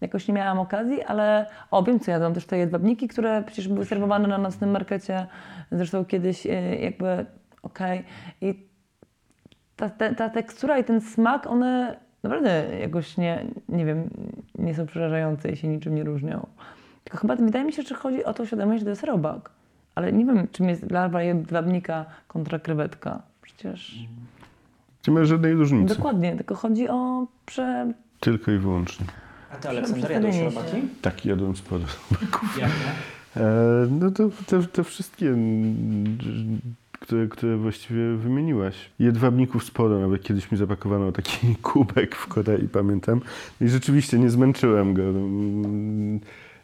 jakoś 0.00 0.28
nie 0.28 0.34
miałam 0.34 0.58
okazji, 0.58 1.02
ale 1.02 1.46
o, 1.70 1.82
wiem 1.82 2.00
co 2.00 2.10
jadłam. 2.10 2.34
Też 2.34 2.46
te 2.46 2.58
jedwabniki, 2.58 3.08
które 3.08 3.42
przecież 3.46 3.68
były 3.68 3.84
serwowane 3.84 4.28
na 4.28 4.38
nocnym 4.38 4.70
markecie. 4.70 5.26
Zresztą 5.72 6.04
kiedyś 6.04 6.46
e, 6.46 6.76
jakby 6.76 7.26
okej. 7.62 8.04
I 8.40 8.71
ta, 9.82 9.90
ta, 9.90 10.14
ta 10.14 10.30
tekstura 10.30 10.78
i 10.78 10.84
ten 10.84 11.00
smak, 11.00 11.46
one 11.46 11.96
naprawdę 12.22 12.78
jakoś 12.80 13.16
nie, 13.16 13.44
nie 13.68 13.84
wiem, 13.86 14.10
nie 14.58 14.74
są 14.74 14.86
przerażające 14.86 15.50
i 15.50 15.56
się 15.56 15.68
niczym 15.68 15.94
nie 15.94 16.04
różnią. 16.04 16.46
Tylko 17.04 17.18
chyba 17.18 17.36
wydaje 17.36 17.64
mi 17.64 17.72
się, 17.72 17.82
że 17.82 17.94
chodzi 17.94 18.24
o 18.24 18.34
to 18.34 18.46
świadomość, 18.46 18.78
że 18.78 18.84
to 18.84 18.90
jest 18.90 19.04
robak. 19.04 19.50
Ale 19.94 20.12
nie 20.12 20.24
wiem, 20.24 20.48
czym 20.52 20.68
jest 20.68 20.90
larwa 20.90 21.22
jedwabnika 21.22 22.04
kontra 22.28 22.58
krewetka. 22.58 23.22
Przecież 23.42 23.94
Nie 25.08 25.14
ma 25.14 25.24
żadnej 25.24 25.54
różnicy. 25.54 25.94
dokładnie, 25.96 26.36
tylko 26.36 26.54
chodzi 26.54 26.88
o 26.88 27.26
prze... 27.46 27.92
Tylko 28.20 28.52
i 28.52 28.58
wyłącznie. 28.58 29.06
A 29.52 29.56
ty, 29.56 29.68
Aleksander, 29.68 30.10
jadłeś 30.10 30.38
robaki? 30.40 30.82
Tak, 31.02 31.26
jadłem 31.26 31.56
sporo. 31.56 31.84
Jakie? 32.60 32.70
E, 33.36 33.86
no 33.90 34.10
to 34.10 34.28
te, 34.46 34.62
te 34.62 34.84
wszystkie, 34.84 35.36
które, 37.02 37.28
które 37.28 37.56
właściwie 37.56 38.16
wymieniłaś. 38.16 38.90
Jedwabników 38.98 39.64
sporo, 39.64 39.98
nawet 39.98 40.22
kiedyś 40.22 40.52
mi 40.52 40.58
zapakowano 40.58 41.12
taki 41.12 41.54
kubek 41.62 42.14
w 42.14 42.26
Korei, 42.26 42.68
pamiętam. 42.68 43.20
I 43.60 43.68
rzeczywiście 43.68 44.18
nie 44.18 44.30
zmęczyłem 44.30 44.94
go. 44.94 45.02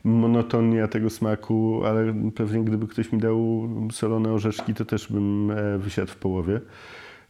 Monotonia 0.04 0.88
tego 0.88 1.10
smaku, 1.10 1.82
ale 1.84 2.14
pewnie 2.34 2.64
gdyby 2.64 2.86
ktoś 2.86 3.12
mi 3.12 3.18
dał 3.18 3.68
solone 3.92 4.32
orzeszki, 4.32 4.74
to 4.74 4.84
też 4.84 5.12
bym 5.12 5.50
e, 5.50 5.78
wysiadł 5.78 6.10
w 6.12 6.16
połowie. 6.16 6.60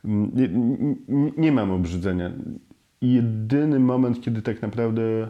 Nie, 0.05 0.49
nie, 1.37 1.53
mam 1.53 1.71
obrzydzenia. 1.71 2.31
Jedyny 3.03 3.81
moment, 3.81 4.21
kiedy 4.21 4.43
tak 4.43 4.63
naprawdę 4.63 5.29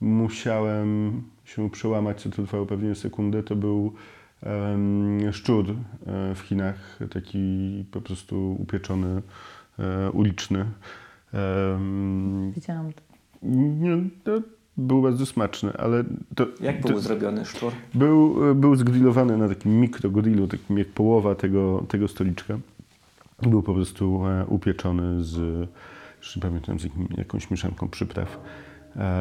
musiałem 0.00 1.22
się 1.44 1.70
przełamać, 1.70 2.22
co 2.22 2.30
to 2.30 2.42
trwało 2.42 2.66
pewnie 2.66 2.94
sekundę, 2.94 3.42
to 3.42 3.56
był 3.56 3.92
szczur 5.32 5.64
e, 5.70 5.74
w 6.34 6.38
Chinach, 6.40 6.98
taki 7.10 7.84
po 7.90 8.00
prostu 8.00 8.56
upieczony, 8.60 9.22
e, 9.78 10.10
uliczny. 10.10 10.64
Widziałam 12.54 12.92
to. 12.92 13.02
nie, 13.42 13.96
to 14.24 14.32
był 14.76 15.02
bardzo 15.02 15.26
smaczny, 15.26 15.72
ale 15.78 16.04
to, 16.34 16.46
Jak 16.60 16.82
to 16.82 16.88
był 16.88 16.98
zrobiony 16.98 17.44
szczur? 17.44 17.72
był, 17.94 18.36
był 18.54 18.76
zgrillowany 18.76 19.36
na 19.36 19.48
takim 19.48 19.80
mikrogrillu, 19.80 20.48
takim 20.48 20.78
jak 20.78 20.88
połowa 20.88 21.34
tego, 21.34 21.84
tego 21.88 22.08
stoliczka. 22.08 22.58
Był 23.42 23.62
po 23.62 23.74
prostu 23.74 24.26
e, 24.26 24.46
upieczony 24.46 25.24
z, 25.24 25.38
już 26.20 26.36
nie 26.36 26.42
pamiętam, 26.42 26.80
z 26.80 26.86
jakąś 27.18 27.50
mieszanką 27.50 27.88
przypraw. 27.88 28.38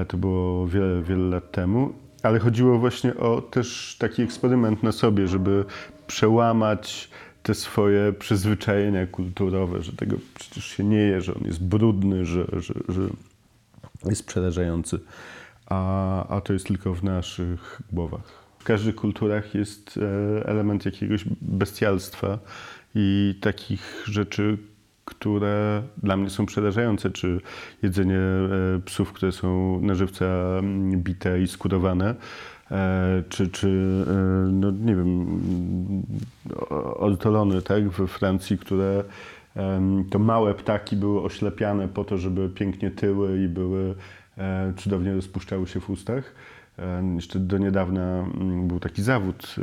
To 0.08 0.18
było 0.18 0.68
wiele, 0.68 1.02
wiele 1.02 1.24
lat 1.30 1.52
temu. 1.52 1.94
Ale 2.24 2.40
chodziło 2.40 2.80
właśnie 2.80 3.18
o 3.18 3.42
też 3.42 3.96
taki 4.00 4.22
eksperyment 4.22 4.84
na 4.84 4.92
sobie, 4.92 5.28
żeby 5.28 5.66
przełamać 6.08 7.10
te 7.44 7.56
swoje 7.56 8.14
przyzwyczajenia 8.14 9.08
kulturowe, 9.08 9.82
że 9.82 9.92
tego 9.92 10.18
przecież 10.36 10.66
się 10.66 10.84
nie 10.84 10.98
je, 10.98 11.22
że 11.22 11.34
on 11.34 11.42
jest 11.46 11.64
brudny, 11.64 12.26
że, 12.26 12.46
że, 12.54 12.74
że 12.90 13.02
jest 14.06 14.28
przerażający, 14.28 15.00
a, 15.66 16.28
a 16.28 16.42
to 16.42 16.54
jest 16.54 16.68
tylko 16.68 16.94
w 16.94 17.04
naszych 17.04 17.82
głowach. 17.92 18.42
W 18.60 18.64
każdych 18.64 18.96
kulturach 18.96 19.56
jest 19.56 19.98
e, 19.98 20.46
element 20.46 20.86
jakiegoś 20.86 21.26
bestialstwa 21.42 22.40
i 22.96 23.36
takich 23.42 24.04
rzeczy, 24.06 24.58
które 25.12 25.84
dla 26.04 26.18
mnie 26.18 26.30
są 26.30 26.46
przerażające, 26.46 27.10
czy 27.10 27.42
jedzenie 27.84 28.18
e, 28.18 28.80
psów, 28.86 29.14
które 29.14 29.32
są 29.32 29.80
na 29.82 29.96
żywca 29.96 30.26
mm, 30.26 31.02
bite 31.02 31.42
i 31.42 31.48
skurowane, 31.48 32.16
e, 32.72 33.24
czy, 33.30 33.48
czy 33.48 33.68
e, 34.08 34.14
no 34.52 34.72
nie 34.72 34.96
wiem, 34.96 35.42
ortolony 36.96 37.62
tak, 37.62 37.90
we 37.90 38.08
Francji, 38.08 38.58
które 38.58 39.04
to 40.10 40.20
małe 40.20 40.54
ptaki 40.54 40.96
były 40.96 41.22
oślepiane 41.22 41.88
po 41.88 42.04
to, 42.04 42.18
żeby 42.18 42.50
pięknie 42.50 42.92
tyły 42.92 43.44
i 43.44 43.48
były 43.48 43.96
cudownie 44.78 45.14
rozpuszczały 45.14 45.68
się 45.68 45.80
w 45.80 45.90
ustach. 45.90 46.36
Jeszcze 47.16 47.40
do 47.40 47.58
niedawna 47.58 48.02
mm, 48.02 48.68
był 48.68 48.80
taki 48.80 49.04
zawód 49.04 49.56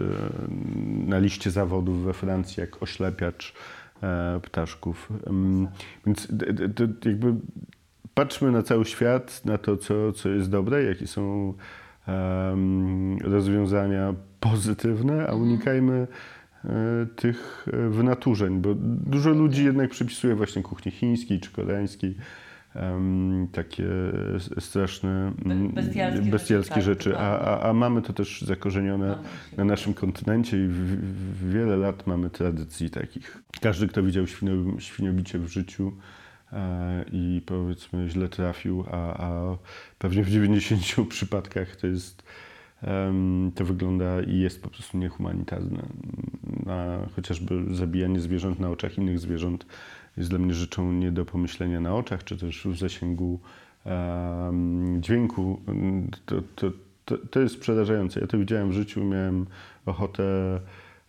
na 1.07 1.19
liście 1.19 1.51
zawodów 1.51 2.05
we 2.05 2.13
Francji, 2.13 2.61
jak 2.61 2.83
oślepiacz 2.83 3.55
ptaszków. 4.43 5.09
Em, 5.27 5.69
Więc 6.07 6.29
jakby 7.05 7.35
patrzmy 8.15 8.51
na 8.53 8.63
cały 8.63 8.85
świat, 8.85 9.45
na 9.45 9.59
to, 9.59 9.77
co, 9.77 10.13
co 10.13 10.29
jest 10.29 10.51
dobre, 10.51 10.83
jakie 10.83 11.07
są 11.07 11.55
rozwiązania 13.21 14.15
pozytywne, 14.41 15.27
a 15.29 15.35
unikajmy 15.35 16.07
e, 16.65 16.69
tych 17.17 17.67
e, 17.73 17.89
wynaturzeń, 17.89 18.61
bo 18.61 18.75
dużo 19.07 19.31
ludzi 19.31 19.65
jednak 19.65 19.91
przypisuje 19.91 20.35
właśnie 20.35 20.63
kuchni 20.63 20.93
chińskiej 20.93 21.41
czy 21.41 21.53
koreańskiej 21.53 22.17
takie 23.53 23.88
straszne, 24.59 25.33
mm, 25.45 25.69
bestialskie 25.69 26.17
rzeczy, 26.17 26.31
bestialskie 26.31 26.75
tak, 26.75 26.83
rzeczy, 26.83 27.19
a, 27.19 27.38
a, 27.41 27.69
a 27.69 27.73
mamy 27.73 28.03
to 28.03 28.12
też 28.12 28.43
zakorzenione 28.43 29.19
na 29.57 29.64
naszym 29.64 29.95
kontynencie 29.95 30.64
i 30.64 30.69
w, 30.69 30.75
w, 30.75 31.53
wiele 31.53 31.77
lat 31.77 32.07
mamy 32.07 32.31
tradycji 32.31 32.91
takich. 32.91 33.43
Każdy, 33.61 33.88
kto 33.88 34.03
widział 34.03 34.27
świnio, 34.27 34.81
świniobicie 34.81 35.38
w 35.38 35.49
życiu 35.49 35.93
e, 36.53 37.05
i 37.12 37.43
powiedzmy 37.47 38.09
źle 38.09 38.29
trafił, 38.29 38.85
a, 38.91 39.27
a 39.27 39.57
pewnie 39.99 40.25
w 40.25 40.31
90 40.31 41.09
przypadkach 41.09 41.77
to 41.77 41.87
jest 41.87 42.23
to 43.55 43.64
wygląda 43.64 44.23
i 44.23 44.38
jest 44.38 44.62
po 44.62 44.71
prostu 44.71 44.99
niehumanitarne. 44.99 45.83
A 46.67 46.97
chociażby 47.17 47.75
zabijanie 47.75 48.21
zwierząt 48.21 48.61
na 48.61 48.71
oczach 48.71 48.99
innych 48.99 49.19
zwierząt 49.19 49.67
jest 50.18 50.31
dla 50.31 50.38
mnie 50.38 50.54
rzeczą 50.54 50.92
nie 50.92 51.12
do 51.12 51.24
pomyślenia 51.24 51.81
na 51.81 51.94
oczach, 51.94 52.24
czy 52.24 52.37
też 52.37 52.66
w 52.66 52.78
zasięgu 52.78 53.40
em, 53.85 55.02
dźwięku. 55.02 55.61
To, 56.26 56.42
to, 56.57 56.70
to, 57.04 57.18
to 57.31 57.40
jest 57.40 57.59
przerażające. 57.59 58.20
Ja 58.20 58.26
to 58.26 58.38
widziałem 58.38 58.70
w 58.70 58.72
życiu, 58.72 59.04
miałem 59.04 59.46
ochotę 59.87 60.22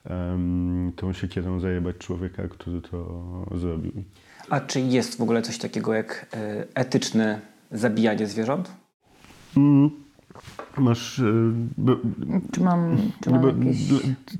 em, 0.05 0.91
tą 0.95 1.13
siekierą 1.13 1.59
zajebać 1.59 1.97
człowieka, 1.97 2.47
który 2.47 2.81
to 2.81 3.23
zrobił. 3.55 3.91
A 4.49 4.59
czy 4.59 4.81
jest 4.81 5.17
w 5.17 5.21
ogóle 5.21 5.41
coś 5.41 5.57
takiego 5.57 5.93
jak 5.93 6.25
e, 6.33 6.67
etyczne 6.75 7.41
zabijanie 7.71 8.27
zwierząt? 8.27 8.71
Mm, 9.57 9.89
masz... 10.77 11.19
e, 11.19 11.23
Bo, 11.77 11.95
Czy 12.51 12.61
mam, 12.61 12.97
czy 13.23 13.29
mam 13.29 13.41
bo, 13.41 13.47
jakieś... 13.47 13.87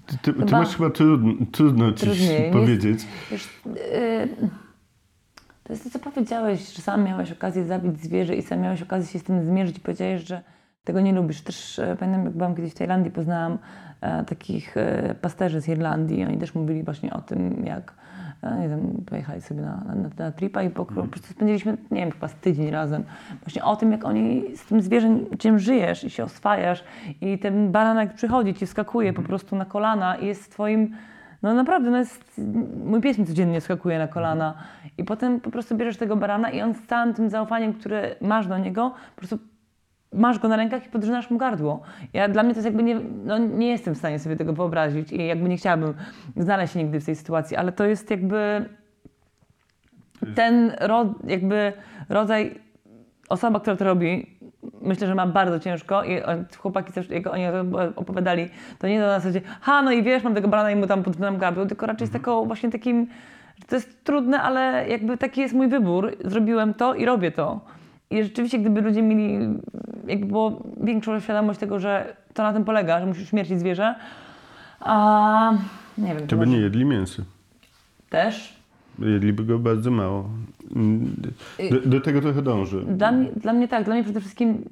ty, 0.06 0.18
ty, 0.22 0.34
ty 0.34 0.52
masz 0.52 0.78
chyba 0.78 0.90
trudno, 0.90 1.34
trudno 1.52 1.92
ci 1.92 2.08
powiedzieć. 2.52 3.00
Wiesz, 3.32 3.62
yy, 3.66 4.50
to 5.64 5.74
jest 5.74 5.84
to, 5.84 5.90
co 5.90 6.00
powiedziałeś, 6.00 6.74
że 6.76 6.82
sam 6.82 7.04
miałeś 7.04 7.32
okazję 7.32 7.66
zabić 7.66 8.00
zwierzę 8.02 8.36
i 8.36 8.42
sam 8.42 8.60
miałeś 8.60 8.82
okazję 8.82 9.12
się 9.12 9.20
z 9.20 9.24
tym 9.24 9.46
zmierzyć 9.46 9.78
i 9.78 9.80
powiedziałeś, 9.80 10.28
że 10.28 10.42
tego 10.84 11.02
nie 11.02 11.14
lubisz. 11.14 11.42
Też 11.42 11.80
e, 11.80 11.96
pamiętam, 12.00 12.26
jak 12.26 12.34
byłam 12.34 12.56
kiedyś 12.56 12.72
w 12.72 12.76
Tajlandii, 12.76 13.12
poznałam 13.12 13.58
e, 14.02 14.24
takich 14.24 14.78
e, 14.78 15.16
pasterzy 15.22 15.62
z 15.62 15.68
Irlandii. 15.68 16.26
Oni 16.26 16.38
też 16.38 16.56
mówili 16.56 16.84
właśnie 16.84 17.14
o 17.14 17.22
tym, 17.22 17.66
jak 17.66 17.94
nie 18.44 18.70
wiem, 18.70 19.04
pojechali 19.06 19.42
sobie 19.42 19.62
na, 19.62 19.84
na, 19.96 20.10
na 20.26 20.32
tripa 20.32 20.64
i 20.64 20.70
po, 20.70 20.86
po 20.86 21.04
prostu 21.04 21.28
spędziliśmy, 21.28 21.78
nie 21.92 22.02
wiem, 22.02 22.12
chyba 22.12 22.28
z 22.28 22.36
tydzień 22.36 22.72
razem. 22.72 23.04
Właśnie 23.42 23.64
o 23.64 23.76
tym, 23.76 23.92
jak 23.92 24.06
oni 24.06 24.44
z 24.56 24.66
tym 24.66 24.82
zwierzęciem 24.82 25.60
żyjesz 25.60 26.04
i 26.04 26.10
się 26.10 26.24
oswajasz 26.24 26.84
i 27.22 27.40
ten 27.40 27.72
baranek 27.72 28.14
przychodzi, 28.14 28.54
ci 28.54 28.66
wskakuje 28.66 29.14
po 29.14 29.22
prostu 29.22 29.56
na 29.56 29.66
kolana 29.66 30.16
i 30.16 30.26
jest 30.26 30.52
twoim 30.52 30.96
no 31.42 31.54
naprawdę, 31.54 31.90
no 31.90 31.98
jest, 31.98 32.42
mój 32.86 33.02
pies 33.02 33.18
mi 33.18 33.26
codziennie 33.26 33.62
skakuje 33.62 33.98
na 33.98 34.08
kolana 34.08 34.54
i 34.98 35.04
potem 35.04 35.40
po 35.40 35.52
prostu 35.52 35.76
bierzesz 35.76 35.98
tego 35.98 36.16
barana 36.16 36.50
i 36.50 36.62
on 36.62 36.74
z 36.74 36.88
całym 36.88 37.14
tym 37.14 37.30
zaufaniem, 37.30 37.74
które 37.74 38.16
masz 38.22 38.48
do 38.48 38.58
niego, 38.58 38.94
po 39.16 39.20
prostu 39.20 39.38
masz 40.14 40.40
go 40.40 40.48
na 40.48 40.56
rękach 40.56 40.86
i 40.86 40.90
podrzynasz 40.90 41.30
mu 41.30 41.38
gardło. 41.38 41.82
Ja, 42.14 42.28
dla 42.28 42.44
mnie 42.44 42.54
to 42.54 42.58
jest 42.58 42.66
jakby 42.66 42.84
nie, 42.84 43.00
no 43.26 43.38
nie 43.38 43.68
jestem 43.68 43.96
w 43.96 43.98
stanie 43.98 44.20
sobie 44.20 44.36
tego 44.36 44.54
wyobrazić 44.54 45.12
i 45.12 45.28
jakby 45.28 45.50
nie 45.50 45.58
chciałabym 45.58 45.94
znaleźć 46.38 46.74
się 46.74 46.80
nigdy 46.84 47.00
w 47.00 47.06
tej 47.06 47.16
sytuacji, 47.16 47.58
ale 47.58 47.72
to 47.72 47.86
jest 47.86 48.12
jakby 48.12 48.66
ten 50.36 50.72
ro, 50.80 51.14
jakby 51.28 51.74
rodzaj, 52.10 52.60
osoba, 53.30 53.60
która 53.60 53.76
to 53.76 53.86
robi, 53.86 54.38
myślę, 54.82 55.08
że 55.08 55.16
ma 55.16 55.28
bardzo 55.28 55.60
ciężko 55.60 56.04
i 56.04 56.22
chłopaki 56.58 56.94
też, 56.94 57.10
jak 57.10 57.28
oni 57.28 57.44
opowiadali, 57.96 58.50
to 58.80 58.88
nie 58.88 59.00
na 59.00 59.20
zasadzie, 59.20 59.42
ha, 59.62 59.82
no 59.82 59.92
i 59.92 60.04
wiesz, 60.04 60.24
mam 60.24 60.36
tego 60.36 60.48
barana 60.48 60.72
i 60.72 60.76
mu 60.76 60.88
tam 60.88 61.04
podpinam 61.04 61.38
gardło, 61.38 61.66
tylko 61.66 61.86
raczej 61.86 62.08
z 62.08 62.12
taką 62.12 62.46
właśnie 62.46 62.70
takim, 62.70 63.08
to 63.68 63.76
jest 63.76 64.04
trudne, 64.04 64.42
ale 64.42 64.90
jakby 64.90 65.18
taki 65.18 65.42
jest 65.42 65.54
mój 65.54 65.68
wybór, 65.68 66.16
zrobiłem 66.26 66.74
to 66.74 66.94
i 66.94 67.06
robię 67.06 67.32
to. 67.32 67.62
I 68.10 68.24
rzeczywiście, 68.24 68.60
gdyby 68.60 68.82
ludzie 68.82 69.02
mieli, 69.02 69.50
jakby 70.10 70.26
było 70.26 70.64
większą 70.84 71.20
świadomość 71.20 71.60
tego, 71.60 71.80
że 71.80 72.16
to 72.34 72.44
na 72.44 72.54
tym 72.54 72.66
polega, 72.66 73.00
że 73.00 73.06
musisz 73.06 73.30
śmiercić 73.30 73.60
zwierzę, 73.60 73.96
a 74.80 75.54
nie 75.98 76.16
wiem, 76.16 76.28
To 76.28 76.36
by 76.36 76.46
może 76.46 76.58
nie 76.58 76.64
jedli 76.64 76.86
mięsa. 76.86 77.24
też. 78.10 78.60
Jedliby 79.00 79.44
go 79.46 79.60
bardzo 79.60 79.92
mało. 79.92 80.30
Mm, 80.76 81.16
Do, 81.72 81.90
do 81.90 82.02
tego 82.02 82.22
trochę 82.22 82.42
dąży. 82.42 82.86
Dla 82.88 83.12
mnie, 83.12 83.30
dla 83.36 83.54
mnie 83.54 83.68
tak, 83.68 83.84
dla 83.84 83.94
mnie 83.94 84.04
przede 84.04 84.20
wszystkim 84.20 84.70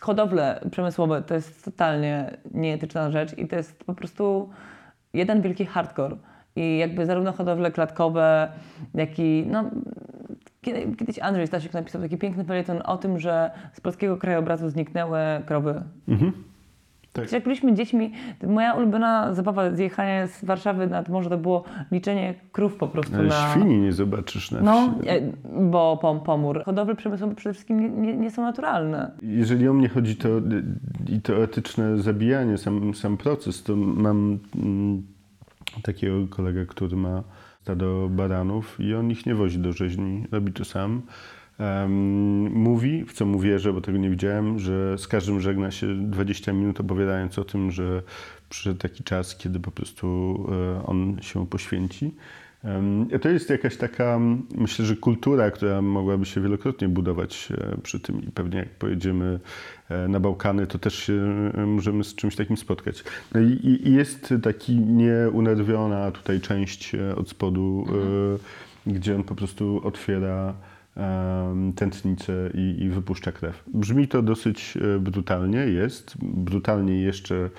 hodowle 0.00 0.60
przemysłowe 0.70 1.22
to 1.22 1.34
jest 1.34 1.64
totalnie 1.64 2.36
nieetyczna 2.54 3.10
rzecz 3.10 3.38
i 3.38 3.48
to 3.48 3.56
jest 3.56 3.84
po 3.84 3.94
prostu 3.94 4.50
jeden 5.12 5.42
wielki 5.42 5.66
hardcore. 5.66 6.16
I 6.56 6.78
jakby 6.78 7.06
zarówno 7.06 7.32
hodowle 7.32 7.70
klatkowe, 7.72 8.48
jak 8.94 9.18
i 9.18 9.44
no, 9.50 9.64
kiedyś 10.98 11.18
Andrzej 11.18 11.46
Stasiuk 11.46 11.72
napisał 11.72 12.02
taki 12.02 12.18
piękny 12.18 12.44
felieton 12.44 12.82
o 12.84 12.96
tym, 12.96 13.18
że 13.18 13.50
z 13.72 13.80
polskiego 13.80 14.16
krajobrazu 14.16 14.68
zniknęły 14.68 15.18
krowy. 15.46 15.82
Mhm. 16.08 16.32
Tak. 17.12 17.32
Jak 17.32 17.44
byliśmy 17.44 17.74
dziećmi, 17.74 18.12
moja 18.46 18.74
ulubiona 18.74 19.34
zabawa 19.34 19.70
zjechania 19.70 20.26
z 20.26 20.44
Warszawy 20.44 20.86
nad 20.86 21.08
morze 21.08 21.30
to 21.30 21.38
było 21.38 21.64
liczenie 21.92 22.34
krów 22.52 22.76
po 22.76 22.88
prostu 22.88 23.14
Ale 23.14 23.28
na... 23.28 23.50
świni 23.50 23.78
nie 23.78 23.92
zobaczysz 23.92 24.50
na 24.50 24.60
No, 24.60 24.94
wsi. 25.00 25.08
e, 25.08 25.20
bo 25.70 25.96
pom, 25.96 26.20
pomór. 26.20 26.62
Hodowle 26.64 26.94
przemysłowe 26.94 27.34
przede 27.34 27.54
wszystkim 27.54 27.80
nie, 27.80 27.88
nie, 27.88 28.16
nie 28.16 28.30
są 28.30 28.42
naturalne. 28.42 29.10
Jeżeli 29.22 29.68
o 29.68 29.72
mnie 29.72 29.88
chodzi 29.88 30.16
to, 30.16 30.28
i 31.08 31.20
to 31.20 31.42
etyczne 31.44 31.98
zabijanie, 31.98 32.58
sam, 32.58 32.94
sam 32.94 33.16
proces, 33.16 33.62
to 33.62 33.76
mam 33.76 34.38
mm, 34.56 35.02
takiego 35.82 36.14
kolegę, 36.30 36.66
który 36.66 36.96
ma 36.96 37.22
stado 37.64 38.08
baranów 38.08 38.80
i 38.80 38.94
on 38.94 39.10
ich 39.10 39.26
nie 39.26 39.34
wozi 39.34 39.58
do 39.58 39.72
rzeźni, 39.72 40.24
robi 40.32 40.52
to 40.52 40.64
sam. 40.64 41.02
Em, 41.58 42.52
mówi, 42.52 43.04
w 43.04 43.12
co 43.12 43.26
mu 43.26 43.38
wierzę, 43.38 43.72
bo 43.72 43.80
tego 43.80 43.98
nie 43.98 44.10
widziałem, 44.10 44.58
że 44.58 44.98
z 44.98 45.08
każdym 45.08 45.40
żegna 45.40 45.70
się 45.70 46.10
20 46.10 46.52
minut 46.52 46.80
opowiadając 46.80 47.38
o 47.38 47.44
tym, 47.44 47.70
że 47.70 48.02
przyszedł 48.48 48.78
taki 48.78 49.04
czas, 49.04 49.36
kiedy 49.36 49.60
po 49.60 49.70
prostu 49.70 50.06
e, 50.52 50.86
on 50.86 51.18
się 51.22 51.46
poświęci. 51.46 52.14
To 53.22 53.28
jest 53.28 53.50
jakaś 53.50 53.76
taka, 53.76 54.20
myślę, 54.54 54.84
że 54.84 54.96
kultura, 54.96 55.50
która 55.50 55.82
mogłaby 55.82 56.24
się 56.26 56.40
wielokrotnie 56.40 56.88
budować 56.88 57.52
e, 57.52 57.76
przy 57.82 58.00
tym 58.00 58.22
i 58.22 58.30
pewnie 58.30 58.58
jak 58.58 58.68
pojedziemy 58.68 59.40
e, 59.88 60.08
na 60.08 60.20
Bałkany, 60.20 60.66
to 60.66 60.78
też 60.78 60.94
się 60.94 61.12
e, 61.54 61.66
możemy 61.66 62.04
z 62.04 62.14
czymś 62.14 62.36
takim 62.36 62.56
spotkać. 62.56 63.04
No 63.34 63.40
i, 63.40 63.80
jest 63.84 64.34
taki 64.42 64.76
nieunerwiona 64.76 66.10
tutaj 66.10 66.40
część 66.40 66.92
od 67.16 67.28
spodu, 67.28 67.84
e, 68.86 68.92
gdzie 68.92 69.16
on 69.16 69.24
po 69.24 69.34
prostu 69.34 69.80
otwiera 69.84 70.54
tętnicę 71.76 72.50
i, 72.54 72.82
i 72.82 72.88
wypuszcza 72.88 73.32
krew. 73.32 73.64
Brzmi 73.74 74.08
to 74.08 74.22
dosyć 74.22 74.78
brutalnie, 75.00 75.58
jest. 75.58 76.14
Brutalnie 76.22 77.02
jeszcze 77.02 77.50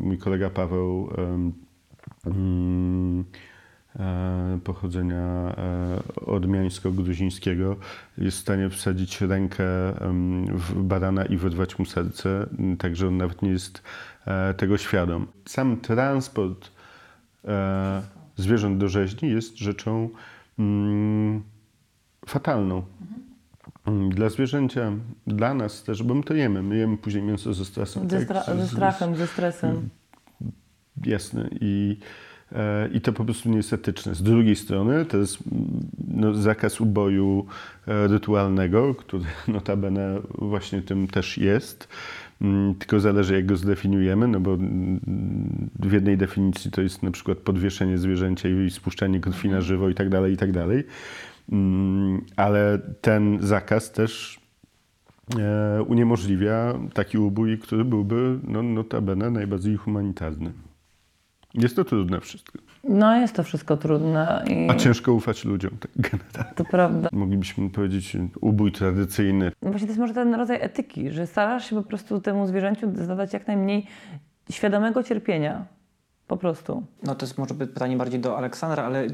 mój 0.00 0.18
kolega 0.18 0.50
Paweł 0.50 1.10
pochodzenia 4.64 5.54
e, 5.56 6.24
odmiańsko-gruzińskiego 6.26 7.76
jest 8.18 8.36
w 8.38 8.40
stanie 8.40 8.70
wsadzić 8.70 9.20
rękę 9.20 9.64
w 10.54 10.82
barana 10.82 11.24
i 11.24 11.36
wyrwać 11.36 11.78
mu 11.78 11.84
serce, 11.84 12.46
także 12.78 13.08
on 13.08 13.16
nawet 13.16 13.42
nie 13.42 13.50
jest 13.50 13.82
e, 14.26 14.54
tego 14.54 14.78
świadom. 14.78 15.26
Sam 15.46 15.76
transport 15.80 16.70
e, 17.44 18.02
zwierząt 18.36 18.78
do 18.78 18.88
rzeźni 18.88 19.30
jest 19.30 19.58
rzeczą 19.58 20.08
mm, 20.58 21.42
fatalną. 22.26 22.82
Mm, 23.86 24.10
Dla 24.10 24.28
zwierzęcia, 24.28 24.92
dla 25.26 25.54
nas 25.54 25.82
też, 25.84 26.02
bo 26.02 26.14
my 26.14 26.22
to 26.22 26.34
jemy. 26.34 26.62
My 26.62 26.76
jemy 26.76 26.96
później 26.98 27.22
mięso 27.22 27.54
ze 27.54 27.64
stresem. 27.64 28.10
Ze, 28.10 28.26
tak? 28.26 28.28
stra- 28.28 28.56
ze 28.56 28.66
Z- 28.66 28.68
z- 28.68 28.72
strachem, 28.72 29.16
ze 29.16 29.26
stresem. 29.26 29.88
Jasne. 31.04 31.48
I, 31.60 31.96
e, 32.52 32.88
I 32.88 33.00
to 33.00 33.12
po 33.12 33.24
prostu 33.24 33.48
nie 33.50 33.56
jest 33.56 33.72
etyczne. 33.72 34.14
Z 34.14 34.22
drugiej 34.22 34.56
strony 34.56 35.04
to 35.04 35.16
jest 35.16 35.38
no, 36.08 36.34
zakaz 36.34 36.80
uboju 36.80 37.46
e, 37.86 38.06
rytualnego, 38.06 38.94
który 38.94 39.24
notabene 39.48 40.20
właśnie 40.38 40.82
tym 40.82 41.08
też 41.08 41.38
jest. 41.38 41.88
Mm, 42.42 42.74
Tylko 42.74 43.00
zależy, 43.00 43.34
jak 43.34 43.46
go 43.46 43.56
zdefiniujemy, 43.56 44.28
no 44.28 44.40
bo 44.40 44.56
w 45.78 45.92
jednej 45.92 46.16
definicji 46.18 46.70
to 46.70 46.82
jest 46.82 47.02
na 47.02 47.10
przykład 47.10 47.38
podwieszenie 47.38 47.98
zwierzęcia 47.98 48.48
i 48.48 48.70
spuszczanie 48.70 49.20
krwi 49.20 49.48
na 49.48 49.60
żywo 49.60 49.88
i 49.88 49.94
tak 49.94 50.08
dalej, 50.08 50.32
i 50.32 50.36
tak 50.36 50.52
dalej. 50.52 50.84
Mm, 51.52 52.24
Ale 52.36 52.78
ten 53.00 53.38
zakaz 53.40 53.92
też 53.92 54.40
e, 55.38 55.82
uniemożliwia 55.82 56.78
taki 56.94 57.18
ubój, 57.18 57.58
który 57.58 57.84
byłby 57.84 58.38
no, 58.48 58.62
notabene 58.62 59.30
najbardziej 59.30 59.76
humanitarny. 59.76 60.52
Jest 61.54 61.76
to 61.76 61.84
trudne 61.84 62.20
wszystko. 62.20 62.58
No 62.84 63.16
jest 63.16 63.34
to 63.34 63.42
wszystko 63.42 63.76
trudne 63.76 64.44
i 64.48 64.70
A 64.70 64.74
ciężko 64.74 65.12
ufać 65.12 65.44
ludziom, 65.44 65.70
tak 65.80 65.90
generalnie. 65.96 66.54
to 66.56 66.64
prawda. 66.64 67.08
Moglibyśmy 67.12 67.70
powiedzieć 67.70 68.16
ubój 68.40 68.72
tradycyjny. 68.72 69.52
No 69.62 69.70
właśnie 69.70 69.86
to 69.86 69.90
jest 69.90 70.00
może 70.00 70.14
ten 70.14 70.34
rodzaj 70.34 70.58
etyki, 70.62 71.10
że 71.10 71.26
starasz 71.26 71.70
się 71.70 71.76
po 71.76 71.82
prostu 71.82 72.20
temu 72.20 72.46
zwierzęciu 72.46 72.88
zadać 72.94 73.32
jak 73.32 73.46
najmniej 73.46 73.86
świadomego 74.50 75.02
cierpienia. 75.02 75.64
Po 76.26 76.36
prostu. 76.36 76.82
No 77.02 77.14
to 77.14 77.26
jest 77.26 77.38
może 77.38 77.54
pytanie 77.54 77.96
bardziej 77.96 78.20
do 78.20 78.38
Aleksandra, 78.38 78.82
ale 78.84 79.06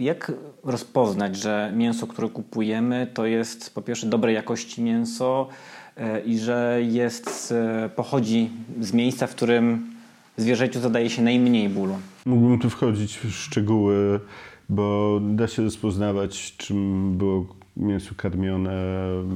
jak 0.00 0.32
rozpoznać, 0.64 1.36
że 1.36 1.72
mięso, 1.76 2.06
które 2.06 2.28
kupujemy, 2.28 3.06
to 3.14 3.26
jest 3.26 3.74
po 3.74 3.82
pierwsze 3.82 4.06
dobrej 4.06 4.34
jakości 4.34 4.82
mięso 4.82 5.48
e, 5.96 6.20
i 6.20 6.38
że 6.38 6.78
jest, 6.82 7.48
z- 7.48 7.92
pochodzi 7.92 8.50
z 8.80 8.92
miejsca, 8.92 9.26
w 9.26 9.30
którym 9.30 9.90
zwierzęciu 10.38 10.80
zadaje 10.80 11.10
się 11.10 11.22
najmniej 11.22 11.68
bólu? 11.68 11.98
Mógłbym 12.26 12.58
tu 12.58 12.70
wchodzić 12.70 13.18
w 13.18 13.30
szczegóły, 13.30 14.20
bo 14.68 15.20
da 15.22 15.46
się 15.48 15.62
rozpoznawać, 15.62 16.56
czym 16.56 17.12
było 17.18 17.46
mięso 17.76 18.14
karmione, 18.16 18.72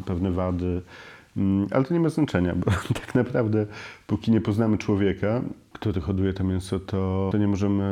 pewne 0.06 0.30
wady. 0.30 0.82
Mm, 1.36 1.66
Ale 1.70 1.84
to 1.84 1.94
nie 1.94 2.00
ma 2.00 2.08
znaczenia, 2.08 2.54
bo 2.54 2.70
tak 3.00 3.14
naprawdę 3.14 3.66
póki 4.06 4.30
nie 4.30 4.40
poznamy 4.40 4.78
człowieka, 4.78 5.42
który 5.72 6.00
hoduje 6.00 6.32
to 6.32 6.44
mięso, 6.44 6.80
to, 6.80 7.28
to 7.32 7.38
nie 7.38 7.48
możemy 7.48 7.84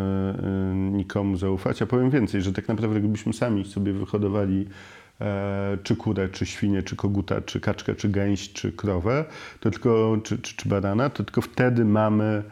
y, 0.73 0.75
nikomu 0.97 1.37
zaufać. 1.37 1.83
A 1.83 1.87
powiem 1.87 2.11
więcej, 2.11 2.43
że 2.43 2.53
tak 2.53 2.69
naprawdę 2.69 3.01
gdybyśmy 3.01 3.33
sami 3.33 3.65
sobie 3.65 3.93
wyhodowali 3.93 4.67
e, 5.21 5.79
czy 5.83 5.97
kurę, 5.97 6.29
czy 6.29 6.47
świnię, 6.47 6.83
czy 6.83 6.97
koguta, 6.97 7.41
czy 7.41 7.61
kaczkę, 7.61 7.95
czy 7.95 8.09
gęś, 8.09 8.53
czy 8.53 8.73
krowę, 8.73 9.25
to 9.61 9.71
tylko, 9.71 10.17
czy, 10.25 10.39
czy, 10.39 10.57
czy 10.57 10.69
barana, 10.69 11.11
to 11.11 11.25
tylko 11.25 11.41
wtedy 11.41 11.85
mamy 11.85 12.43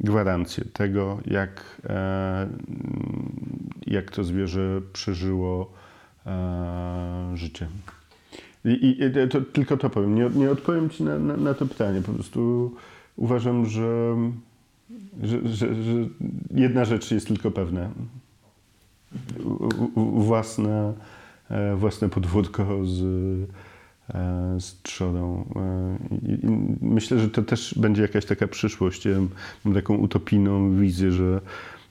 gwarancję 0.00 0.64
tego, 0.64 1.18
jak, 1.26 1.80
e, 1.88 2.48
jak 3.86 4.10
to 4.10 4.24
zwierzę 4.24 4.80
przeżyło 4.92 5.72
e, 6.26 7.32
życie. 7.34 7.68
I, 8.64 8.96
i 9.00 9.28
to, 9.28 9.40
tylko 9.40 9.76
to 9.76 9.90
powiem. 9.90 10.14
Nie, 10.14 10.30
nie 10.34 10.50
odpowiem 10.50 10.90
Ci 10.90 11.04
na, 11.04 11.18
na, 11.18 11.36
na 11.36 11.54
to 11.54 11.66
pytanie. 11.66 12.02
Po 12.02 12.12
prostu 12.12 12.72
uważam, 13.16 13.66
że, 13.66 14.16
że, 15.22 15.48
że, 15.48 15.74
że 15.74 15.92
jedna 16.54 16.84
rzecz 16.84 17.10
jest 17.10 17.26
tylko 17.26 17.50
pewna. 17.50 17.90
Własne, 19.96 20.92
e, 21.50 21.76
własne 21.76 22.08
podwórko 22.08 22.86
z, 22.86 23.00
z 24.58 24.82
trzodą. 24.82 25.44
E, 25.56 25.98
I 26.28 26.38
myślę, 26.82 27.18
że 27.18 27.28
to 27.28 27.42
też 27.42 27.74
będzie 27.74 28.02
jakaś 28.02 28.24
taka 28.24 28.48
przyszłość. 28.48 29.04
Ja 29.04 29.16
mam 29.64 29.74
taką 29.74 29.96
utopijną 29.96 30.76
wizję, 30.76 31.12
że 31.12 31.40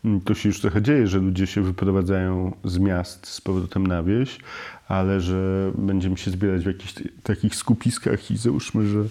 mm, 0.06 0.22
to 0.22 0.34
się 0.34 0.50
już 0.50 0.62
trochę 0.62 0.82
dzieje, 0.82 1.08
że 1.08 1.20
ludzie 1.20 1.48
się 1.48 1.62
wyprowadzają 1.62 2.52
z 2.64 2.78
miast 2.78 3.28
z 3.28 3.42
powrotem 3.42 3.88
na 3.88 4.04
wieś, 4.04 4.40
ale 4.88 5.22
że 5.22 5.72
będziemy 5.78 6.18
się 6.18 6.32
zbierać 6.32 6.64
w 6.64 6.68
jakichś 6.68 6.94
takich 7.24 7.56
skupiskach 7.56 8.32
i 8.32 8.38
załóżmy, 8.38 8.88
że 8.88 9.04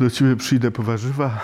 do 0.00 0.10
ciebie 0.10 0.36
przyjdę 0.36 0.70
po 0.70 0.82
warzywa, 0.82 1.40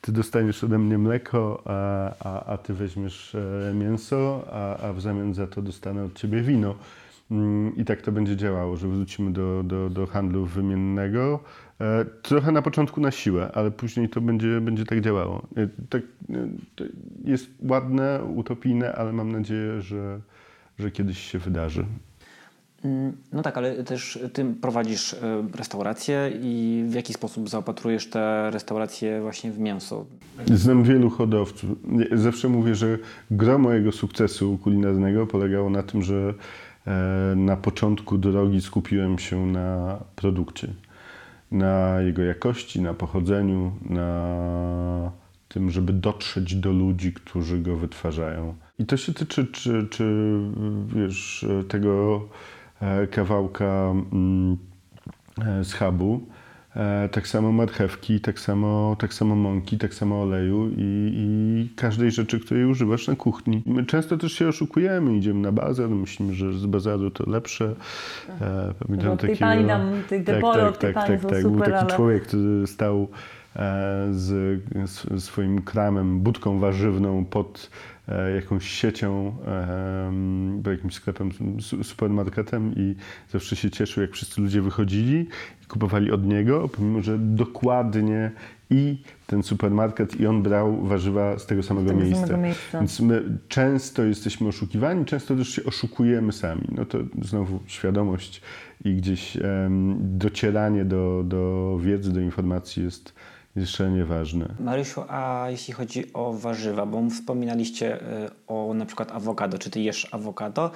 ty 0.00 0.12
dostaniesz 0.12 0.64
ode 0.64 0.78
mnie 0.78 0.98
mleko, 0.98 1.62
a, 1.64 2.14
a, 2.20 2.44
a 2.44 2.58
ty 2.58 2.74
weźmiesz 2.74 3.34
e, 3.34 3.74
mięso, 3.74 4.44
a, 4.52 4.76
a 4.76 4.92
w 4.92 5.00
zamian 5.00 5.34
za 5.34 5.46
to 5.46 5.62
dostanę 5.62 6.04
od 6.04 6.14
ciebie 6.14 6.42
wino. 6.42 6.74
Mm, 7.30 7.76
I 7.76 7.84
tak 7.84 8.02
to 8.02 8.12
będzie 8.12 8.36
działało, 8.36 8.76
że 8.76 8.88
wrócimy 8.88 9.32
do, 9.32 9.62
do, 9.62 9.90
do 9.90 10.06
handlu 10.06 10.44
wymiennego. 10.44 11.40
E, 11.80 12.04
trochę 12.22 12.52
na 12.52 12.62
początku 12.62 13.00
na 13.00 13.10
siłę, 13.10 13.50
ale 13.54 13.70
później 13.70 14.08
to 14.08 14.20
będzie, 14.20 14.60
będzie 14.60 14.84
tak 14.84 15.00
działało. 15.00 15.46
E, 15.56 15.68
tak, 15.90 16.02
to 16.74 16.84
jest 17.24 17.50
ładne, 17.62 18.24
utopijne, 18.34 18.92
ale 18.92 19.12
mam 19.12 19.32
nadzieję, 19.32 19.80
że, 19.80 20.20
że 20.78 20.90
kiedyś 20.90 21.18
się 21.18 21.38
wydarzy. 21.38 21.86
Mm, 22.84 23.12
no 23.32 23.42
tak, 23.42 23.58
ale 23.58 23.84
też 23.84 24.18
ty 24.32 24.54
prowadzisz 24.60 25.14
e, 25.14 25.44
restaurację 25.54 26.32
i 26.42 26.84
w 26.88 26.94
jaki 26.94 27.12
sposób 27.12 27.48
zaopatrujesz 27.48 28.10
te 28.10 28.50
restauracje 28.50 29.20
właśnie 29.20 29.52
w 29.52 29.58
mięso? 29.58 30.06
Znam 30.54 30.82
wielu 30.82 31.10
hodowców. 31.10 31.70
Zawsze 32.12 32.48
mówię, 32.48 32.74
że 32.74 32.98
gro 33.30 33.58
mojego 33.58 33.92
sukcesu 33.92 34.58
kulinarnego 34.62 35.26
polegało 35.26 35.70
na 35.70 35.82
tym, 35.82 36.02
że 36.02 36.14
e, 36.14 36.34
na 37.36 37.56
początku 37.56 38.18
drogi 38.18 38.60
skupiłem 38.60 39.18
się 39.18 39.46
na 39.46 39.98
produkcie, 40.16 40.68
na 41.50 42.00
jego 42.00 42.22
jakości, 42.22 42.80
na 42.80 42.94
pochodzeniu, 42.94 43.72
na 43.90 45.12
tym, 45.48 45.70
żeby 45.70 45.92
dotrzeć 45.92 46.54
do 46.54 46.72
ludzi, 46.72 47.12
którzy 47.12 47.58
go 47.58 47.76
wytwarzają. 47.76 48.54
I 48.78 48.86
to 48.86 48.96
się 48.96 49.14
tyczy, 49.14 49.46
czy, 49.46 49.86
czy 49.90 50.36
wiesz, 50.86 51.46
tego 51.68 52.22
e, 52.80 53.06
kawałka 53.06 53.92
mm, 54.12 54.56
e, 55.46 55.64
schabu, 55.64 56.20
e, 56.30 56.35
tak 57.10 57.28
samo 57.28 57.52
marchewki, 57.52 58.20
tak 58.20 58.40
samo, 58.40 58.96
tak 58.98 59.14
samo 59.14 59.36
mąki, 59.36 59.78
tak 59.78 59.94
samo 59.94 60.22
oleju 60.22 60.68
i, 60.76 61.12
i 61.16 61.68
każdej 61.76 62.10
rzeczy, 62.10 62.40
której 62.40 62.64
używasz 62.64 63.08
na 63.08 63.16
kuchni. 63.16 63.62
My 63.66 63.86
często 63.86 64.16
też 64.16 64.32
się 64.32 64.48
oszukujemy, 64.48 65.16
idziemy 65.16 65.40
na 65.40 65.52
bazar, 65.52 65.90
myślimy, 65.90 66.34
że 66.34 66.52
z 66.52 66.66
bazaru 66.66 67.10
to 67.10 67.30
lepsze. 67.30 67.74
Pamiętam 68.86 69.10
Bo 69.10 69.16
tej 69.16 69.36
pani 69.36 69.66
tam, 69.66 69.90
tych 70.08 70.24
tak, 70.24 70.40
tak, 70.40 70.78
tak, 70.78 70.94
tak, 70.94 71.06
tak, 71.06 71.30
tak. 71.30 71.42
Był 71.42 71.60
taki 71.60 71.86
człowiek, 71.86 72.22
który 72.22 72.66
stał 72.66 73.08
z, 74.10 74.60
z 74.80 75.24
swoim 75.24 75.62
kramem, 75.62 76.20
budką 76.20 76.58
warzywną 76.58 77.24
pod 77.24 77.70
E, 77.70 77.95
jakąś 78.34 78.68
siecią, 78.68 79.36
jakimś 80.70 80.94
sklepem, 80.94 81.30
supermarketem 81.82 82.72
i 82.76 82.94
zawsze 83.30 83.56
się 83.56 83.70
cieszył, 83.70 84.02
jak 84.02 84.12
wszyscy 84.12 84.40
ludzie 84.40 84.62
wychodzili 84.62 85.26
i 85.64 85.66
kupowali 85.66 86.12
od 86.12 86.26
niego, 86.26 86.68
pomimo, 86.68 87.02
że 87.02 87.18
dokładnie 87.18 88.30
i 88.70 89.02
ten 89.26 89.42
supermarket 89.42 90.20
i 90.20 90.26
on 90.26 90.42
brał 90.42 90.82
warzywa 90.82 91.38
z 91.38 91.46
tego 91.46 91.62
samego, 91.62 91.88
z 91.88 91.90
tego 91.90 92.04
miejsca. 92.04 92.26
samego 92.26 92.42
miejsca. 92.42 92.78
Więc 92.78 93.00
my 93.00 93.22
często 93.48 94.04
jesteśmy 94.04 94.48
oszukiwani, 94.48 95.04
często 95.04 95.36
też 95.36 95.48
się 95.48 95.64
oszukujemy 95.64 96.32
sami. 96.32 96.68
No 96.72 96.84
to 96.84 96.98
znowu 97.22 97.60
świadomość 97.66 98.42
i 98.84 98.94
gdzieś 98.94 99.36
um, 99.36 99.96
docieranie 100.00 100.84
do, 100.84 101.22
do 101.26 101.78
wiedzy, 101.82 102.12
do 102.12 102.20
informacji 102.20 102.84
jest 102.84 103.14
szalenie 103.64 104.04
ważne. 104.04 104.54
Marysiu, 104.60 105.02
a 105.08 105.46
jeśli 105.50 105.74
chodzi 105.74 106.12
o 106.12 106.32
warzywa, 106.32 106.86
bo 106.86 107.10
wspominaliście 107.10 108.00
y, 108.00 108.30
o 108.46 108.74
na 108.74 108.86
przykład 108.86 109.12
awokado, 109.12 109.58
czy 109.58 109.70
ty 109.70 109.80
jesz 109.80 110.14
awokado, 110.14 110.70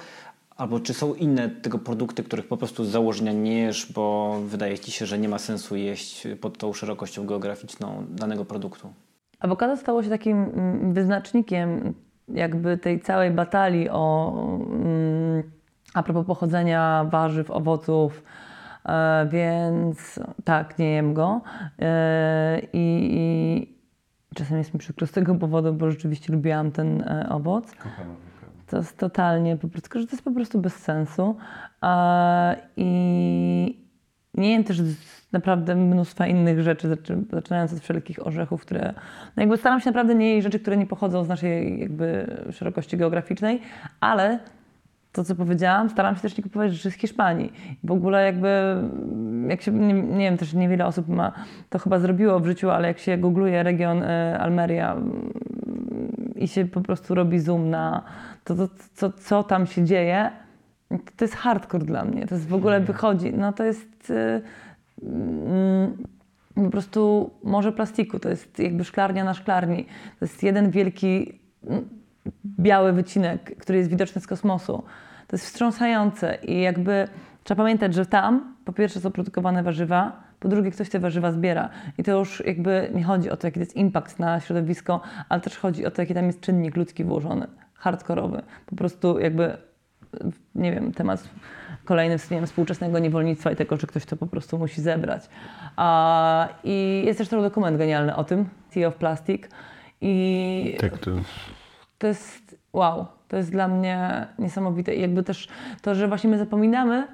albo 0.57 0.79
czy 0.79 0.93
są 0.93 1.13
inne 1.13 1.49
tego 1.49 1.79
produkty, 1.79 2.23
których 2.23 2.47
po 2.47 2.57
prostu 2.57 2.85
z 2.85 2.89
założenia 2.89 3.31
nie 3.31 3.59
jesz, 3.59 3.91
bo 3.93 4.35
wydaje 4.45 4.79
ci 4.79 4.91
się, 4.91 5.05
że 5.05 5.19
nie 5.19 5.29
ma 5.29 5.39
sensu 5.39 5.75
jeść 5.75 6.27
pod 6.41 6.57
tą 6.57 6.73
szerokością 6.73 7.25
geograficzną 7.25 8.05
danego 8.09 8.45
produktu? 8.45 8.93
Awokado 9.39 9.77
stało 9.77 10.03
się 10.03 10.09
takim 10.09 10.37
mm, 10.37 10.93
wyznacznikiem 10.93 11.93
jakby 12.27 12.77
tej 12.77 12.99
całej 12.99 13.31
batalii 13.31 13.89
o 13.89 14.33
mm, 14.71 15.43
a 15.93 16.03
propos 16.03 16.25
pochodzenia 16.25 17.05
warzyw, 17.09 17.51
owoców, 17.51 18.23
więc 19.29 20.19
tak, 20.43 20.79
nie 20.79 20.91
jem 20.91 21.13
go. 21.13 21.41
E, 21.79 22.59
I, 22.73 23.09
i 23.11 24.35
czasem 24.35 24.57
jest 24.57 24.73
mi 24.73 24.79
przykro 24.79 25.07
z 25.07 25.11
tego 25.11 25.35
powodu, 25.35 25.73
bo 25.73 25.91
rzeczywiście 25.91 26.33
lubiłam 26.33 26.71
ten 26.71 27.01
e, 27.01 27.29
owoc. 27.29 27.71
To 28.67 28.77
jest 28.77 28.97
totalnie 28.97 29.57
po 29.57 29.67
prostu, 29.67 29.99
że 29.99 30.07
to 30.07 30.11
jest 30.11 30.23
po 30.23 30.31
prostu 30.31 30.61
bez 30.61 30.75
sensu. 30.75 31.37
I 32.77 33.81
nie 34.33 34.51
jem 34.51 34.63
też 34.63 34.81
naprawdę 35.31 35.75
mnóstwa 35.75 36.27
innych 36.27 36.61
rzeczy, 36.61 36.97
zaczynając 37.31 37.73
od 37.73 37.79
wszelkich 37.79 38.27
orzechów, 38.27 38.61
które... 38.61 38.93
No 39.35 39.41
jakby 39.41 39.57
staram 39.57 39.79
się 39.79 39.89
naprawdę 39.89 40.15
nie 40.15 40.33
jeść 40.33 40.43
rzeczy, 40.43 40.59
które 40.59 40.77
nie 40.77 40.85
pochodzą 40.85 41.23
z 41.23 41.27
naszej 41.27 41.79
jakby 41.79 42.37
szerokości 42.51 42.97
geograficznej, 42.97 43.61
ale 43.99 44.39
to, 45.11 45.23
co 45.23 45.35
powiedziałam, 45.35 45.89
staram 45.89 46.15
się 46.15 46.21
też 46.21 46.37
nie 46.37 46.43
kupować 46.43 46.73
rzeczy 46.73 46.91
z 46.91 46.93
Hiszpanii. 46.93 47.53
W 47.83 47.91
ogóle 47.91 48.25
jakby, 48.25 48.75
jak 49.47 49.61
się, 49.61 49.71
nie, 49.71 49.93
nie, 49.93 50.29
wiem, 50.29 50.37
też 50.37 50.53
niewiele 50.53 50.85
osób 50.85 51.07
ma, 51.07 51.31
to 51.69 51.79
chyba 51.79 51.99
zrobiło 51.99 52.39
w 52.39 52.45
życiu, 52.45 52.69
ale 52.69 52.87
jak 52.87 52.99
się 52.99 53.17
googluje 53.17 53.63
region 53.63 54.03
y, 54.03 54.39
Almeria 54.39 54.95
y, 54.95 56.39
i 56.39 56.47
się 56.47 56.65
po 56.65 56.81
prostu 56.81 57.15
robi 57.15 57.39
zoom 57.39 57.69
na 57.69 58.03
to, 58.43 58.55
to 58.55 58.67
co, 58.93 59.11
co 59.11 59.43
tam 59.43 59.65
się 59.65 59.85
dzieje, 59.85 60.31
to 61.17 61.25
jest 61.25 61.35
hardcore 61.35 61.85
dla 61.85 62.05
mnie. 62.05 62.27
To 62.27 62.35
jest 62.35 62.47
w 62.47 62.53
ogóle 62.53 62.77
mhm. 62.77 62.95
wychodzi, 62.95 63.33
no 63.33 63.53
to 63.53 63.63
jest 63.63 64.09
y, 64.09 64.41
po 66.55 66.69
prostu 66.69 67.31
morze 67.43 67.71
plastiku, 67.71 68.19
to 68.19 68.29
jest 68.29 68.59
jakby 68.59 68.83
szklarnia 68.83 69.23
na 69.23 69.33
szklarni. 69.33 69.85
To 70.19 70.25
jest 70.25 70.43
jeden 70.43 70.71
wielki 70.71 71.39
biały 72.45 72.93
wycinek, 72.93 73.57
który 73.57 73.77
jest 73.77 73.89
widoczny 73.89 74.21
z 74.21 74.27
kosmosu. 74.27 74.83
To 75.27 75.35
jest 75.35 75.45
wstrząsające 75.45 76.37
i 76.43 76.61
jakby 76.61 77.07
trzeba 77.43 77.63
pamiętać, 77.63 77.93
że 77.93 78.05
tam 78.05 78.55
po 78.65 78.73
pierwsze 78.73 78.99
są 78.99 79.11
produkowane 79.11 79.63
warzywa, 79.63 80.23
po 80.39 80.47
drugie 80.47 80.71
ktoś 80.71 80.89
te 80.89 80.99
warzywa 80.99 81.31
zbiera. 81.31 81.69
I 81.97 82.03
to 82.03 82.19
już 82.19 82.43
jakby 82.45 82.91
nie 82.93 83.03
chodzi 83.03 83.29
o 83.29 83.37
to, 83.37 83.47
jaki 83.47 83.53
to 83.53 83.59
jest 83.59 83.75
impact 83.75 84.19
na 84.19 84.39
środowisko, 84.39 85.01
ale 85.29 85.41
też 85.41 85.57
chodzi 85.57 85.85
o 85.85 85.91
to, 85.91 86.01
jaki 86.01 86.13
tam 86.13 86.25
jest 86.25 86.41
czynnik 86.41 86.77
ludzki 86.77 87.03
włożony, 87.03 87.47
hardkorowy. 87.73 88.41
Po 88.65 88.75
prostu 88.75 89.19
jakby, 89.19 89.57
nie 90.55 90.71
wiem, 90.71 90.91
temat 90.91 91.29
kolejny 91.85 92.15
nie 92.15 92.37
wiem, 92.37 92.45
współczesnego 92.45 92.99
niewolnictwa 92.99 93.51
i 93.51 93.55
tego, 93.55 93.77
że 93.77 93.87
ktoś 93.87 94.05
to 94.05 94.17
po 94.17 94.27
prostu 94.27 94.57
musi 94.57 94.81
zebrać. 94.81 95.29
A, 95.75 96.47
I 96.63 97.03
jest 97.05 97.17
też 97.17 97.29
ten 97.29 97.41
dokument 97.41 97.77
genialny 97.77 98.15
o 98.15 98.23
tym, 98.23 98.49
Sea 98.69 98.87
of 98.87 98.95
Plastic. 98.95 99.43
I 100.01 100.77
tak 100.79 100.97
to 100.97 101.11
to 102.01 102.07
jest 102.07 102.57
wow, 102.73 103.05
to 103.27 103.37
jest 103.37 103.51
dla 103.51 103.67
mnie 103.67 104.27
niesamowite. 104.39 104.95
I 104.95 105.01
jakby 105.01 105.23
też 105.23 105.47
to, 105.81 105.95
że 105.95 106.07
właśnie 106.07 106.29
my 106.29 106.37
zapominamy, 106.37 107.07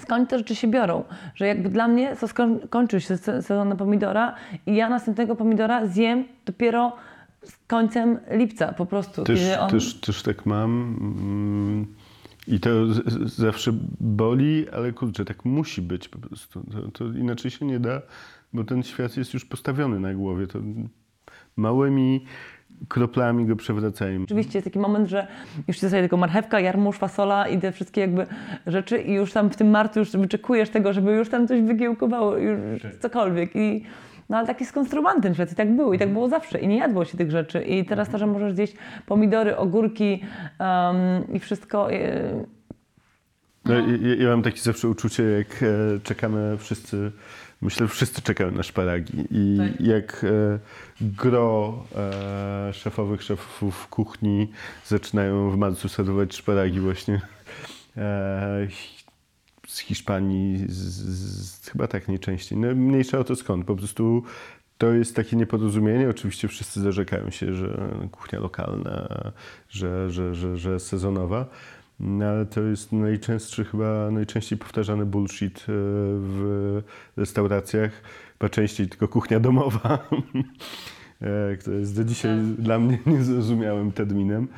skąd 0.00 0.30
te 0.30 0.38
rzeczy 0.38 0.54
się 0.54 0.68
biorą. 0.68 1.04
Że 1.34 1.46
jakby 1.46 1.68
dla 1.68 1.88
mnie 1.88 2.16
to 2.16 2.28
skończył 2.66 3.00
się 3.00 3.16
sezon 3.16 3.68
na 3.68 3.76
pomidora 3.76 4.34
i 4.66 4.74
ja 4.74 4.88
następnego 4.88 5.36
pomidora 5.36 5.86
zjem 5.86 6.24
dopiero 6.46 6.96
z 7.44 7.56
końcem 7.66 8.18
lipca 8.30 8.72
po 8.72 8.86
prostu. 8.86 9.24
Też, 9.24 9.40
on... 9.60 9.70
też, 9.70 10.00
też 10.00 10.22
tak 10.22 10.46
mam. 10.46 10.70
Mm, 11.00 11.86
I 12.46 12.60
to 12.60 12.70
zawsze 13.24 13.72
boli, 14.00 14.70
ale 14.70 14.92
kurczę, 14.92 15.24
tak 15.24 15.44
musi 15.44 15.82
być 15.82 16.08
po 16.08 16.18
prostu. 16.18 16.64
To, 16.72 16.90
to 16.90 17.04
inaczej 17.04 17.50
się 17.50 17.66
nie 17.66 17.80
da, 17.80 18.02
bo 18.52 18.64
ten 18.64 18.82
świat 18.82 19.16
jest 19.16 19.34
już 19.34 19.44
postawiony 19.44 20.00
na 20.00 20.14
głowie. 20.14 20.46
To 20.46 20.58
małymi 21.56 22.24
kroplami 22.88 23.46
go 23.46 23.56
przewracają. 23.56 24.22
Oczywiście 24.22 24.58
jest 24.58 24.64
taki 24.64 24.78
moment, 24.78 25.08
że 25.08 25.26
już 25.68 25.76
ci 25.76 25.80
zostaje 25.80 26.02
tylko 26.02 26.16
marchewka, 26.16 26.60
jarmuż, 26.60 26.98
fasola 26.98 27.48
i 27.48 27.58
te 27.58 27.72
wszystkie 27.72 28.00
jakby 28.00 28.26
rzeczy 28.66 28.98
i 28.98 29.12
już 29.12 29.32
tam 29.32 29.50
w 29.50 29.56
tym 29.56 29.70
marcu 29.70 29.98
już 29.98 30.10
wyczekujesz 30.10 30.70
tego, 30.70 30.92
żeby 30.92 31.12
już 31.12 31.28
tam 31.28 31.48
coś 31.48 31.60
wygiełkowało, 31.60 32.36
już 32.36 32.82
cokolwiek. 33.00 33.56
I 33.56 33.84
no 34.28 34.36
ale 34.38 34.46
taki 34.46 34.64
skonstruowany 34.64 35.20
ten 35.20 35.34
świat 35.34 35.52
i 35.52 35.54
tak 35.54 35.76
było 35.76 35.94
i 35.94 35.98
tak 35.98 36.12
było 36.12 36.28
zawsze. 36.28 36.58
I 36.58 36.68
nie 36.68 36.76
jadło 36.78 37.04
się 37.04 37.18
tych 37.18 37.30
rzeczy. 37.30 37.62
I 37.62 37.84
teraz 37.84 38.08
to, 38.08 38.18
że 38.18 38.26
możesz 38.26 38.54
zjeść 38.54 38.74
pomidory, 39.06 39.56
ogórki 39.56 40.22
um, 40.60 41.34
i 41.34 41.38
wszystko... 41.38 41.92
e, 41.92 42.44
No, 43.64 43.74
ja, 43.74 44.14
ja 44.18 44.28
mam 44.28 44.42
takie 44.42 44.60
zawsze 44.60 44.88
uczucie, 44.88 45.22
jak 45.22 45.62
e, 45.62 45.66
czekamy 46.02 46.56
wszyscy, 46.58 47.12
myślę, 47.62 47.86
że 47.86 47.92
wszyscy 47.92 48.22
czekają 48.22 48.50
na 48.50 48.62
szparagi 48.62 49.26
i 49.30 49.58
jak 49.80 50.24
e, 50.24 50.58
gro 51.00 51.84
e, 51.96 52.70
szefowych 52.72 53.22
szefów 53.22 53.88
kuchni 53.88 54.48
zaczynają 54.86 55.50
w 55.50 55.56
marcu 55.56 55.88
serwować 55.88 56.34
szparagi 56.34 56.80
właśnie 56.80 57.20
e, 57.96 58.68
z 59.66 59.78
Hiszpanii, 59.78 60.64
z, 60.68 60.74
z, 60.74 61.68
chyba 61.70 61.86
tak 61.86 62.08
najczęściej. 62.08 62.58
No, 62.58 62.74
mniejsza 62.74 63.18
o 63.18 63.24
to 63.24 63.36
skąd, 63.36 63.66
po 63.66 63.76
prostu 63.76 64.22
to 64.78 64.92
jest 64.92 65.16
takie 65.16 65.36
nieporozumienie. 65.36 66.08
Oczywiście 66.08 66.48
wszyscy 66.48 66.80
zarzekają 66.80 67.30
się, 67.30 67.54
że 67.54 67.88
kuchnia 68.12 68.40
lokalna, 68.40 69.08
że, 69.68 70.10
że, 70.10 70.34
że, 70.34 70.56
że 70.56 70.80
sezonowa. 70.80 71.46
No, 72.02 72.24
ale 72.24 72.46
to 72.46 72.60
jest 72.60 72.92
najczęstszy, 72.92 73.64
chyba 73.64 74.10
najczęściej 74.10 74.58
powtarzany 74.58 75.06
bullshit 75.06 75.58
e, 75.60 75.62
w 76.18 76.82
restauracjach. 77.16 78.02
Chyba 78.38 78.48
częściej 78.48 78.88
tylko 78.88 79.08
kuchnia 79.08 79.40
domowa, 79.40 79.98
e, 81.20 81.56
która 81.56 81.76
jest 81.76 81.96
do 81.96 82.04
dzisiaj 82.04 82.38
dla 82.58 82.78
mnie 82.78 82.98
niezrozumiałym 83.06 83.92
terminem. 83.92 84.48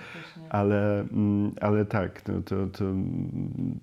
Ale, 0.51 1.01
mm, 1.01 1.53
ale 1.61 1.85
tak, 1.85 2.29
no 2.29 2.43
to, 2.43 2.67
to 2.67 2.85
mm, 2.85 3.81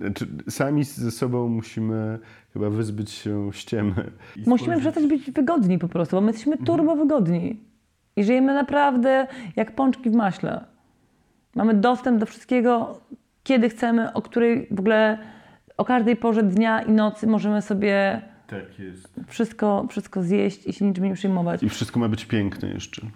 znaczy, 0.00 0.26
sami 0.48 0.84
ze 0.84 1.10
sobą 1.10 1.48
musimy 1.48 2.18
chyba 2.52 2.70
wyzbyć 2.70 3.10
się 3.10 3.50
ściemy. 3.52 4.10
Musimy 4.46 4.80
przestać 4.80 5.06
być 5.06 5.30
wygodni 5.30 5.78
po 5.78 5.88
prostu, 5.88 6.16
bo 6.16 6.20
my 6.20 6.26
jesteśmy 6.26 6.58
turbo 6.58 6.96
wygodni. 6.96 7.60
I 8.16 8.24
żyjemy 8.24 8.54
naprawdę 8.54 9.26
jak 9.56 9.74
pączki 9.74 10.10
w 10.10 10.14
maśle. 10.14 10.71
Mamy 11.54 11.74
dostęp 11.74 12.20
do 12.20 12.26
wszystkiego, 12.26 13.00
kiedy 13.42 13.68
chcemy, 13.68 14.12
o 14.12 14.22
której 14.22 14.68
w 14.70 14.80
ogóle, 14.80 15.18
o 15.76 15.84
każdej 15.84 16.16
porze 16.16 16.42
dnia 16.42 16.82
i 16.82 16.92
nocy 16.92 17.26
możemy 17.26 17.62
sobie 17.62 18.22
Tak 18.46 18.62
wszystko, 19.26 19.86
wszystko 19.90 20.22
zjeść 20.22 20.66
i 20.66 20.72
się 20.72 20.84
niczym 20.84 21.04
nie 21.04 21.14
przejmować. 21.14 21.62
I 21.62 21.68
wszystko 21.68 22.00
ma 22.00 22.08
być 22.08 22.24
piękne 22.24 22.68
jeszcze. 22.68 23.06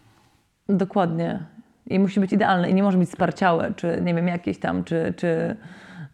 Dokładnie. 0.69 1.43
I 1.87 1.99
musi 1.99 2.21
być 2.21 2.33
idealne 2.33 2.71
i 2.71 2.75
nie 2.75 2.83
może 2.83 2.99
być 2.99 3.11
sparciałe, 3.11 3.73
czy 3.77 4.01
nie 4.03 4.15
wiem, 4.15 4.29
jakieś 4.29 4.59
tam, 4.59 4.85
czy, 4.85 5.15
czy 5.17 5.57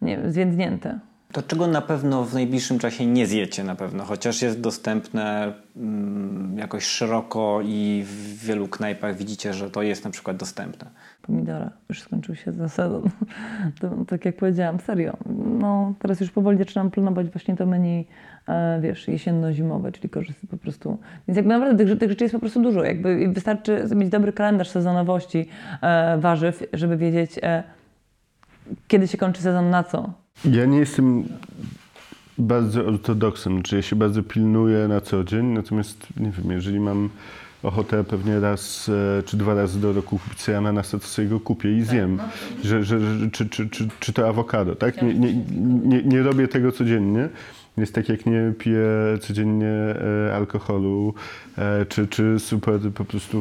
nie 0.01 0.17
wiem, 0.17 0.31
zwiędnięte. 0.31 0.99
To 1.33 1.41
czego 1.41 1.67
na 1.67 1.81
pewno 1.81 2.23
w 2.23 2.33
najbliższym 2.33 2.79
czasie 2.79 3.05
nie 3.05 3.27
zjecie 3.27 3.63
na 3.63 3.75
pewno, 3.75 4.03
chociaż 4.03 4.41
jest 4.41 4.61
dostępne 4.61 5.53
mm, 5.77 6.57
jakoś 6.57 6.83
szeroko 6.85 7.59
i 7.63 8.03
w 8.05 8.45
wielu 8.45 8.67
knajpach 8.67 9.15
widzicie, 9.15 9.53
że 9.53 9.69
to 9.69 9.81
jest 9.81 10.05
na 10.05 10.11
przykład 10.11 10.37
dostępne. 10.37 10.89
pomidora. 11.21 11.69
Już 11.89 12.01
skończył 12.01 12.35
się 12.35 12.51
za 12.51 12.69
sezon. 12.69 13.03
To, 13.81 13.89
tak 14.07 14.25
jak 14.25 14.35
powiedziałam, 14.35 14.79
serio. 14.79 15.17
No, 15.59 15.93
teraz 15.99 16.19
już 16.19 16.31
powoli 16.31 16.57
zaczynam 16.57 16.91
planować 16.91 17.29
właśnie 17.29 17.55
to 17.55 17.65
menu, 17.65 18.07
e, 18.47 18.79
wiesz, 18.81 19.07
jesienno-zimowe, 19.07 19.91
czyli 19.91 20.09
korzystam 20.09 20.47
po 20.49 20.57
prostu. 20.57 20.97
Więc 21.27 21.37
jakby 21.37 21.53
naprawdę 21.53 21.85
tych, 21.85 21.99
tych 21.99 22.09
rzeczy 22.09 22.23
jest 22.23 22.33
po 22.33 22.39
prostu 22.39 22.61
dużo. 22.61 22.83
Jakby 22.83 23.29
wystarczy 23.29 23.85
mieć 23.95 24.09
dobry 24.09 24.33
kalendarz 24.33 24.69
sezonowości 24.69 25.47
e, 25.81 26.17
warzyw, 26.17 26.63
żeby 26.73 26.97
wiedzieć, 26.97 27.39
e, 27.43 27.63
kiedy 28.87 29.07
się 29.07 29.17
kończy 29.17 29.41
sezon 29.41 29.69
na 29.69 29.83
co. 29.83 30.22
Ja 30.45 30.65
nie 30.65 30.77
jestem 30.77 31.23
bardzo 32.37 32.85
ortodoksem, 32.85 33.63
czy 33.63 33.75
ja 33.75 33.81
się 33.81 33.95
bardzo 33.95 34.23
pilnuję 34.23 34.87
na 34.87 35.01
co 35.01 35.23
dzień, 35.23 35.45
natomiast 35.45 36.07
nie 36.17 36.31
wiem, 36.31 36.51
jeżeli 36.51 36.79
mam 36.79 37.09
ochotę 37.63 38.03
pewnie 38.03 38.39
raz 38.39 38.89
e, 39.19 39.23
czy 39.23 39.37
dwa 39.37 39.53
razy 39.53 39.81
do 39.81 39.93
roku 39.93 40.19
kupić 40.19 40.41
sobie 40.41 40.57
ananasa, 40.57 40.99
to 40.99 41.07
sobie 41.07 41.27
go 41.27 41.39
kupię 41.39 41.77
i 41.77 41.81
zjem. 41.81 42.19
Że, 42.63 42.83
że, 42.83 42.99
że, 42.99 43.29
czy, 43.31 43.49
czy, 43.49 43.69
czy, 43.69 43.87
czy 43.99 44.13
to 44.13 44.27
awokado, 44.27 44.75
tak? 44.75 45.01
Nie, 45.01 45.13
nie, 45.13 45.33
nie, 45.85 46.03
nie 46.03 46.23
robię 46.23 46.47
tego 46.47 46.71
codziennie. 46.71 47.29
Jest 47.77 47.95
tak, 47.95 48.09
jak 48.09 48.25
nie 48.25 48.53
piję 48.57 48.87
codziennie 49.21 49.67
e, 49.67 50.35
alkoholu, 50.35 51.13
e, 51.57 51.85
czy, 51.85 52.07
czy 52.07 52.39
super 52.39 52.79
po 52.95 53.05
prostu 53.05 53.37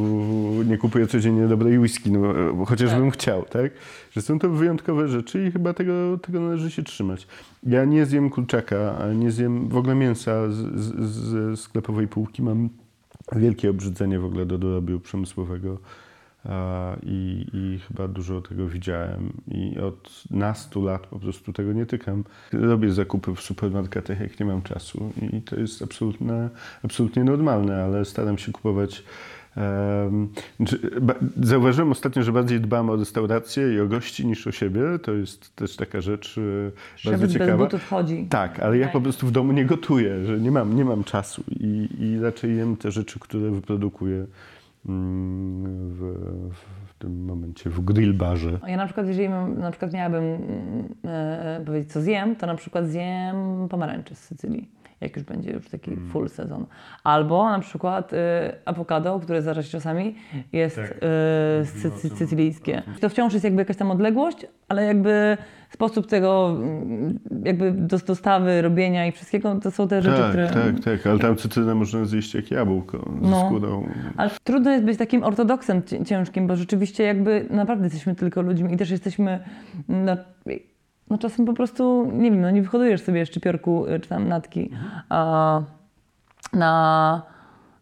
nie 0.67 0.79
kupuję 0.79 1.07
codziennie 1.07 1.49
dobrej 1.49 1.79
whisky, 1.79 2.11
no, 2.11 2.35
chociażbym 2.67 3.11
chciał, 3.11 3.43
tak? 3.43 3.73
Że 4.13 4.23
są 4.23 4.39
to 4.39 4.51
wyjątkowe 4.51 5.09
rzeczy 5.09 5.47
i 5.47 5.51
chyba 5.51 5.75
tego, 5.75 6.19
tego 6.19 6.41
należy 6.41 6.71
się 6.71 6.83
trzymać. 6.83 7.27
Ja 7.63 7.85
nie 7.85 8.07
zjem 8.07 8.31
kurczaka, 8.31 8.99
nie 9.15 9.31
zjem 9.31 9.69
w 9.69 9.77
ogóle 9.77 9.95
mięsa 9.95 10.51
z, 10.51 10.57
z, 10.81 10.95
z 11.59 11.61
sklepowej 11.61 12.09
półki. 12.09 12.43
Mam 12.43 12.69
wielkie 13.37 13.71
obrzydzenie 13.71 14.19
w 14.19 14.25
ogóle 14.25 14.47
do 14.47 14.59
dorobiu 14.59 15.01
przemysłowego 15.01 15.79
i, 17.03 17.47
i 17.53 17.79
chyba 17.89 18.09
dużo 18.09 18.43
tego 18.43 18.69
widziałem 18.69 19.33
i 19.49 19.79
od 19.79 20.25
nastu 20.31 20.85
lat 20.85 21.07
po 21.07 21.19
prostu 21.19 21.53
tego 21.53 21.73
nie 21.73 21.87
tykam. 21.87 22.25
Robię 22.53 22.93
zakupy 22.93 23.35
w 23.35 23.41
supermarketach, 23.41 24.21
jak 24.21 24.41
nie 24.41 24.47
mam 24.47 24.63
czasu 24.63 25.13
i 25.33 25.43
to 25.43 25.57
jest 25.57 25.83
absolutne, 25.83 26.51
absolutnie 26.83 27.25
normalne, 27.25 27.85
ale 27.85 28.05
staram 28.05 28.39
się 28.39 28.53
kupować 28.53 29.05
Zauważyłem 31.43 31.93
ostatnio, 31.93 32.23
że 32.23 32.33
bardziej 32.33 32.61
dbam 32.61 32.91
o 32.91 32.97
restaurację 32.97 33.75
i 33.75 33.81
o 33.81 33.87
gości 33.87 34.27
niż 34.27 34.47
o 34.47 34.53
siebie. 34.53 34.83
To 35.03 35.13
jest 35.13 35.57
też 35.57 35.77
taka 35.77 36.01
rzecz 36.01 36.39
e, 36.39 36.41
bardzo 37.05 37.11
Szef 37.11 37.21
bez 37.21 37.33
ciekawa. 37.33 37.65
butów 37.65 37.89
chodzi. 37.89 38.27
Tak, 38.31 38.61
ale 38.61 38.79
ja 38.79 38.89
po 38.89 39.01
prostu 39.01 39.27
w 39.27 39.31
domu 39.31 39.53
nie 39.53 39.65
gotuję, 39.65 40.25
że 40.25 40.41
nie 40.41 40.51
mam, 40.51 40.77
nie 40.77 40.85
mam 40.85 41.05
czasu 41.05 41.45
i, 41.61 41.89
i 41.99 42.21
raczej 42.21 42.57
jem 42.57 42.77
te 42.77 42.91
rzeczy, 42.91 43.19
które 43.21 43.51
wyprodukuję 43.51 44.27
mm, 44.89 45.91
w, 45.91 46.01
w 46.87 46.95
tym 46.99 47.25
momencie 47.25 47.71
w 47.71 47.81
grill 47.81 48.15
barze. 48.15 48.59
Ja 48.67 48.77
na 48.77 48.85
przykład, 48.85 49.07
jeżeli 49.07 49.29
mam, 49.29 49.59
na 49.59 49.71
przykład 49.71 49.93
miałabym 49.93 50.25
mm, 50.25 50.89
e, 51.05 51.63
powiedzieć, 51.67 51.93
co 51.93 52.01
zjem, 52.01 52.37
to 52.37 52.47
na 52.47 52.55
przykład 52.55 52.87
zjem 52.87 53.69
pomarańcze 53.69 54.15
z 54.15 54.19
Sycylii, 54.19 54.69
jak 55.03 55.17
już 55.17 55.25
będzie 55.25 55.51
już 55.51 55.69
taki 55.69 55.91
Mm. 55.91 56.09
full 56.11 56.29
sezon. 56.29 56.67
Albo 57.05 57.49
na 57.51 57.59
przykład 57.59 58.13
e, 58.13 58.53
awokado, 58.65 59.21
które 59.21 59.43
się 59.55 59.63
czasami, 59.71 60.15
jest 60.53 60.77
Tak. 60.77 60.95
sycy, 61.65 62.09
sycylijskie. 62.09 62.83
To 63.01 63.09
wciąż 63.09 63.33
jest 63.33 63.45
jakby 63.45 63.61
jakaś 63.61 63.77
tam 63.77 63.91
odległość, 63.91 64.47
ale 64.69 64.85
jakby 64.85 65.37
sposób 65.71 66.07
tego 66.07 66.57
mm, 66.57 67.19
jakby 67.45 67.73
dos- 67.73 68.05
dostawy, 68.05 68.63
robienia 68.63 69.07
i 69.07 69.13
wszystkiego, 69.13 69.55
to 69.63 69.71
są 69.71 69.89
te 69.89 70.03
rzeczy, 70.03 70.17
Tak, 70.19 70.29
które... 70.29 70.49
tak, 70.49 70.85
tak, 70.85 71.07
ale 71.07 71.19
tam 71.19 71.37
cytrynę 71.37 71.75
można 71.75 72.05
zjeść 72.05 72.35
jak 72.35 72.51
jabłko 72.51 73.11
ze 73.23 73.31
No. 73.31 73.47
skórą. 73.47 73.89
Ale 74.17 74.31
trudno 74.45 74.71
jest 74.71 74.85
być 74.85 74.99
takim 74.99 75.25
ortodoksem 75.25 75.83
ci- 75.83 76.05
ciężkim, 76.05 76.47
bo 76.47 76.57
rzeczywiście 76.57 77.05
jakby 77.05 77.47
naprawdę 77.51 77.85
jesteśmy 77.85 78.15
tylko 78.15 78.43
ludźmi 78.43 78.75
i 78.75 78.77
też 78.77 78.91
jesteśmy, 78.91 79.41
no, 79.89 80.17
no 81.11 81.19
czasem 81.19 81.47
po 81.47 81.53
prostu, 81.55 82.11
nie 82.15 82.31
wiem, 82.31 82.41
no 82.41 82.51
nie 82.51 82.63
wyhodujesz 82.63 83.03
sobie 83.03 83.27
szczypiorku 83.27 83.87
y, 83.87 84.01
czy 84.01 84.09
tam 84.09 84.29
natki 84.29 84.71
a, 85.09 85.61
na, 86.53 87.23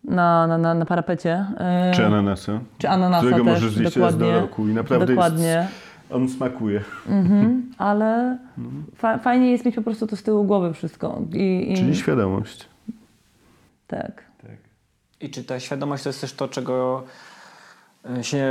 na, 0.05 0.47
na, 0.47 0.59
na, 0.59 0.75
na 0.75 0.85
parapecie. 0.87 1.47
y, 1.93 1.95
Czy 1.97 2.07
ananasa, 2.07 2.61
czy 2.79 2.89
ananasa 2.89 3.27
którego 3.27 3.45
też, 3.45 3.55
możesz 3.55 3.73
zjeść 3.75 3.97
raz 3.97 4.17
do 4.19 4.41
roku 4.41 4.69
i 4.69 4.73
naprawdę 4.75 5.07
Dokładnie, 5.07 5.45
jest, 5.47 5.69
on 6.11 6.29
smakuje. 6.29 6.81
mhm, 7.09 7.63
ale 7.79 8.39
fa- 8.97 9.19
fajnie 9.19 9.51
jest 9.51 9.65
mieć 9.65 9.75
po 9.75 9.83
prostu 9.83 10.07
to 10.07 10.17
z 10.17 10.23
tyłu 10.23 10.45
głowy 10.45 10.73
wszystko. 10.75 11.23
I, 11.33 11.73
i, 11.73 11.77
Czyli 11.77 11.97
świadomość. 11.97 12.69
tak. 13.87 14.31
I 15.21 15.31
czy 15.31 15.45
ta 15.45 15.61
świadomość 15.61 16.03
to 16.03 16.09
jest 16.09 16.21
też 16.21 16.33
to, 16.33 16.49
czego 16.49 17.05
się, 18.23 18.47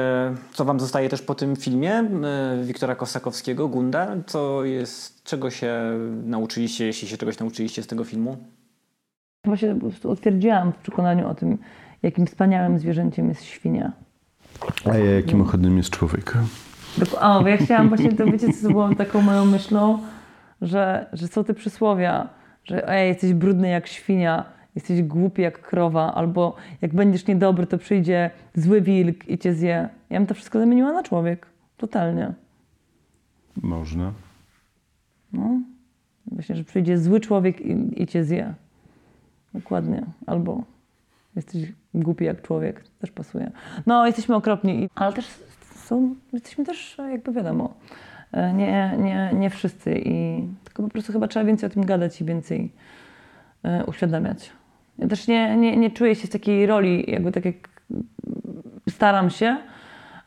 co 0.53 0.65
wam 0.65 0.79
zostaje 0.79 1.09
też 1.09 1.21
po 1.21 1.35
tym 1.35 1.55
filmie 1.55 1.93
e, 1.93 2.63
Wiktora 2.63 2.95
Kosakowskiego, 2.95 3.67
Gunda? 3.67 4.07
Co 4.27 4.65
jest, 4.65 5.23
czego 5.23 5.51
się 5.51 5.73
nauczyliście, 6.25 6.85
jeśli 6.85 7.07
się 7.07 7.17
czegoś 7.17 7.39
nauczyliście 7.39 7.83
z 7.83 7.87
tego 7.87 8.03
filmu? 8.03 8.37
Chyba 9.45 9.57
się 9.57 9.79
po 9.79 9.89
prostu 9.89 10.09
utwierdziłam 10.09 10.71
w 10.71 10.75
przekonaniu 10.75 11.29
o 11.29 11.35
tym, 11.35 11.57
jakim 12.03 12.27
wspaniałym 12.27 12.79
zwierzęciem 12.79 13.29
jest 13.29 13.43
świnia. 13.43 13.91
A 14.85 14.97
ja 14.97 15.11
jakim 15.11 15.41
ochotnym 15.41 15.77
jest 15.77 15.89
człowiek? 15.89 16.33
O, 17.21 17.47
ja 17.47 17.57
chciałam 17.57 17.89
właśnie, 17.89 18.13
to 18.13 18.25
wiecie, 18.25 18.53
co 18.53 18.69
było 18.69 18.95
taką 18.95 19.21
moją 19.21 19.45
myślą, 19.45 19.99
że, 20.61 21.05
że 21.13 21.27
są 21.27 21.43
te 21.43 21.53
przysłowia, 21.53 22.29
że 22.63 22.89
ej, 22.89 23.07
jesteś 23.07 23.33
brudny 23.33 23.69
jak 23.69 23.87
świnia, 23.87 24.45
jesteś 24.79 25.03
głupi 25.03 25.41
jak 25.41 25.61
krowa, 25.61 26.13
albo 26.15 26.55
jak 26.81 26.93
będziesz 26.93 27.27
niedobry, 27.27 27.67
to 27.67 27.77
przyjdzie 27.77 28.31
zły 28.55 28.81
wilk 28.81 29.29
i 29.29 29.37
cię 29.37 29.53
zje. 29.53 29.89
Ja 30.09 30.19
bym 30.19 30.27
to 30.27 30.33
wszystko 30.33 30.59
zamieniła 30.59 30.91
na 30.91 31.03
człowiek. 31.03 31.47
Totalnie. 31.77 32.33
Można. 33.61 34.13
No. 35.33 35.61
Właśnie, 36.25 36.55
że 36.55 36.63
przyjdzie 36.63 36.97
zły 36.97 37.19
człowiek 37.19 37.61
i, 37.61 38.03
i 38.03 38.07
cię 38.07 38.23
zje. 38.23 38.53
Dokładnie. 39.53 40.05
Albo 40.27 40.63
Jesteś 41.35 41.73
głupi 41.93 42.25
jak 42.25 42.41
człowiek, 42.41 42.83
też 42.99 43.11
pasuje. 43.11 43.51
No, 43.85 44.05
jesteśmy 44.05 44.35
okropni, 44.35 44.89
ale 44.95 45.13
też 45.13 45.27
są, 45.75 46.15
jesteśmy 46.33 46.65
też, 46.65 46.97
jakby 46.97 47.31
wiadomo, 47.31 47.73
e, 48.31 48.53
nie, 48.53 48.95
nie, 48.99 49.31
nie 49.33 49.49
wszyscy 49.49 50.01
i 50.05 50.47
tylko 50.63 50.83
po 50.83 50.89
prostu 50.89 51.13
chyba 51.13 51.27
trzeba 51.27 51.45
więcej 51.45 51.69
o 51.69 51.73
tym 51.73 51.85
gadać 51.85 52.21
i 52.21 52.25
więcej 52.25 52.71
e, 53.63 53.85
uświadamiać. 53.85 54.51
Też 55.09 55.27
nie, 55.27 55.57
nie, 55.57 55.77
nie 55.77 55.91
czuję 55.91 56.15
się 56.15 56.27
z 56.27 56.29
takiej 56.29 56.65
roli, 56.65 57.11
jakby 57.11 57.31
tak 57.31 57.45
jak 57.45 57.69
staram 58.89 59.29
się, 59.29 59.57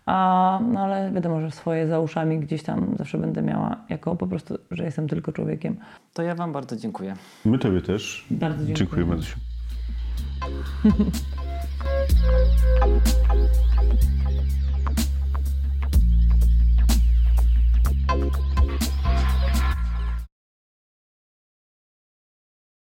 a, 0.06 0.60
no 0.72 0.80
ale 0.80 1.12
wiadomo, 1.12 1.40
że 1.40 1.50
swoje 1.50 1.86
za 1.86 2.00
uszami 2.00 2.38
gdzieś 2.38 2.62
tam 2.62 2.94
zawsze 2.98 3.18
będę 3.18 3.42
miała, 3.42 3.76
jako 3.88 4.16
po 4.16 4.26
prostu, 4.26 4.58
że 4.70 4.84
jestem 4.84 5.08
tylko 5.08 5.32
człowiekiem. 5.32 5.76
To 6.12 6.22
ja 6.22 6.34
Wam 6.34 6.52
bardzo 6.52 6.76
dziękuję. 6.76 7.14
My 7.44 7.58
Tobie 7.58 7.80
też. 7.80 8.26
Bardzo 8.30 8.66
dziękuję. 8.66 8.76
Dziękuję 8.76 9.06
bardzo. 9.06 9.26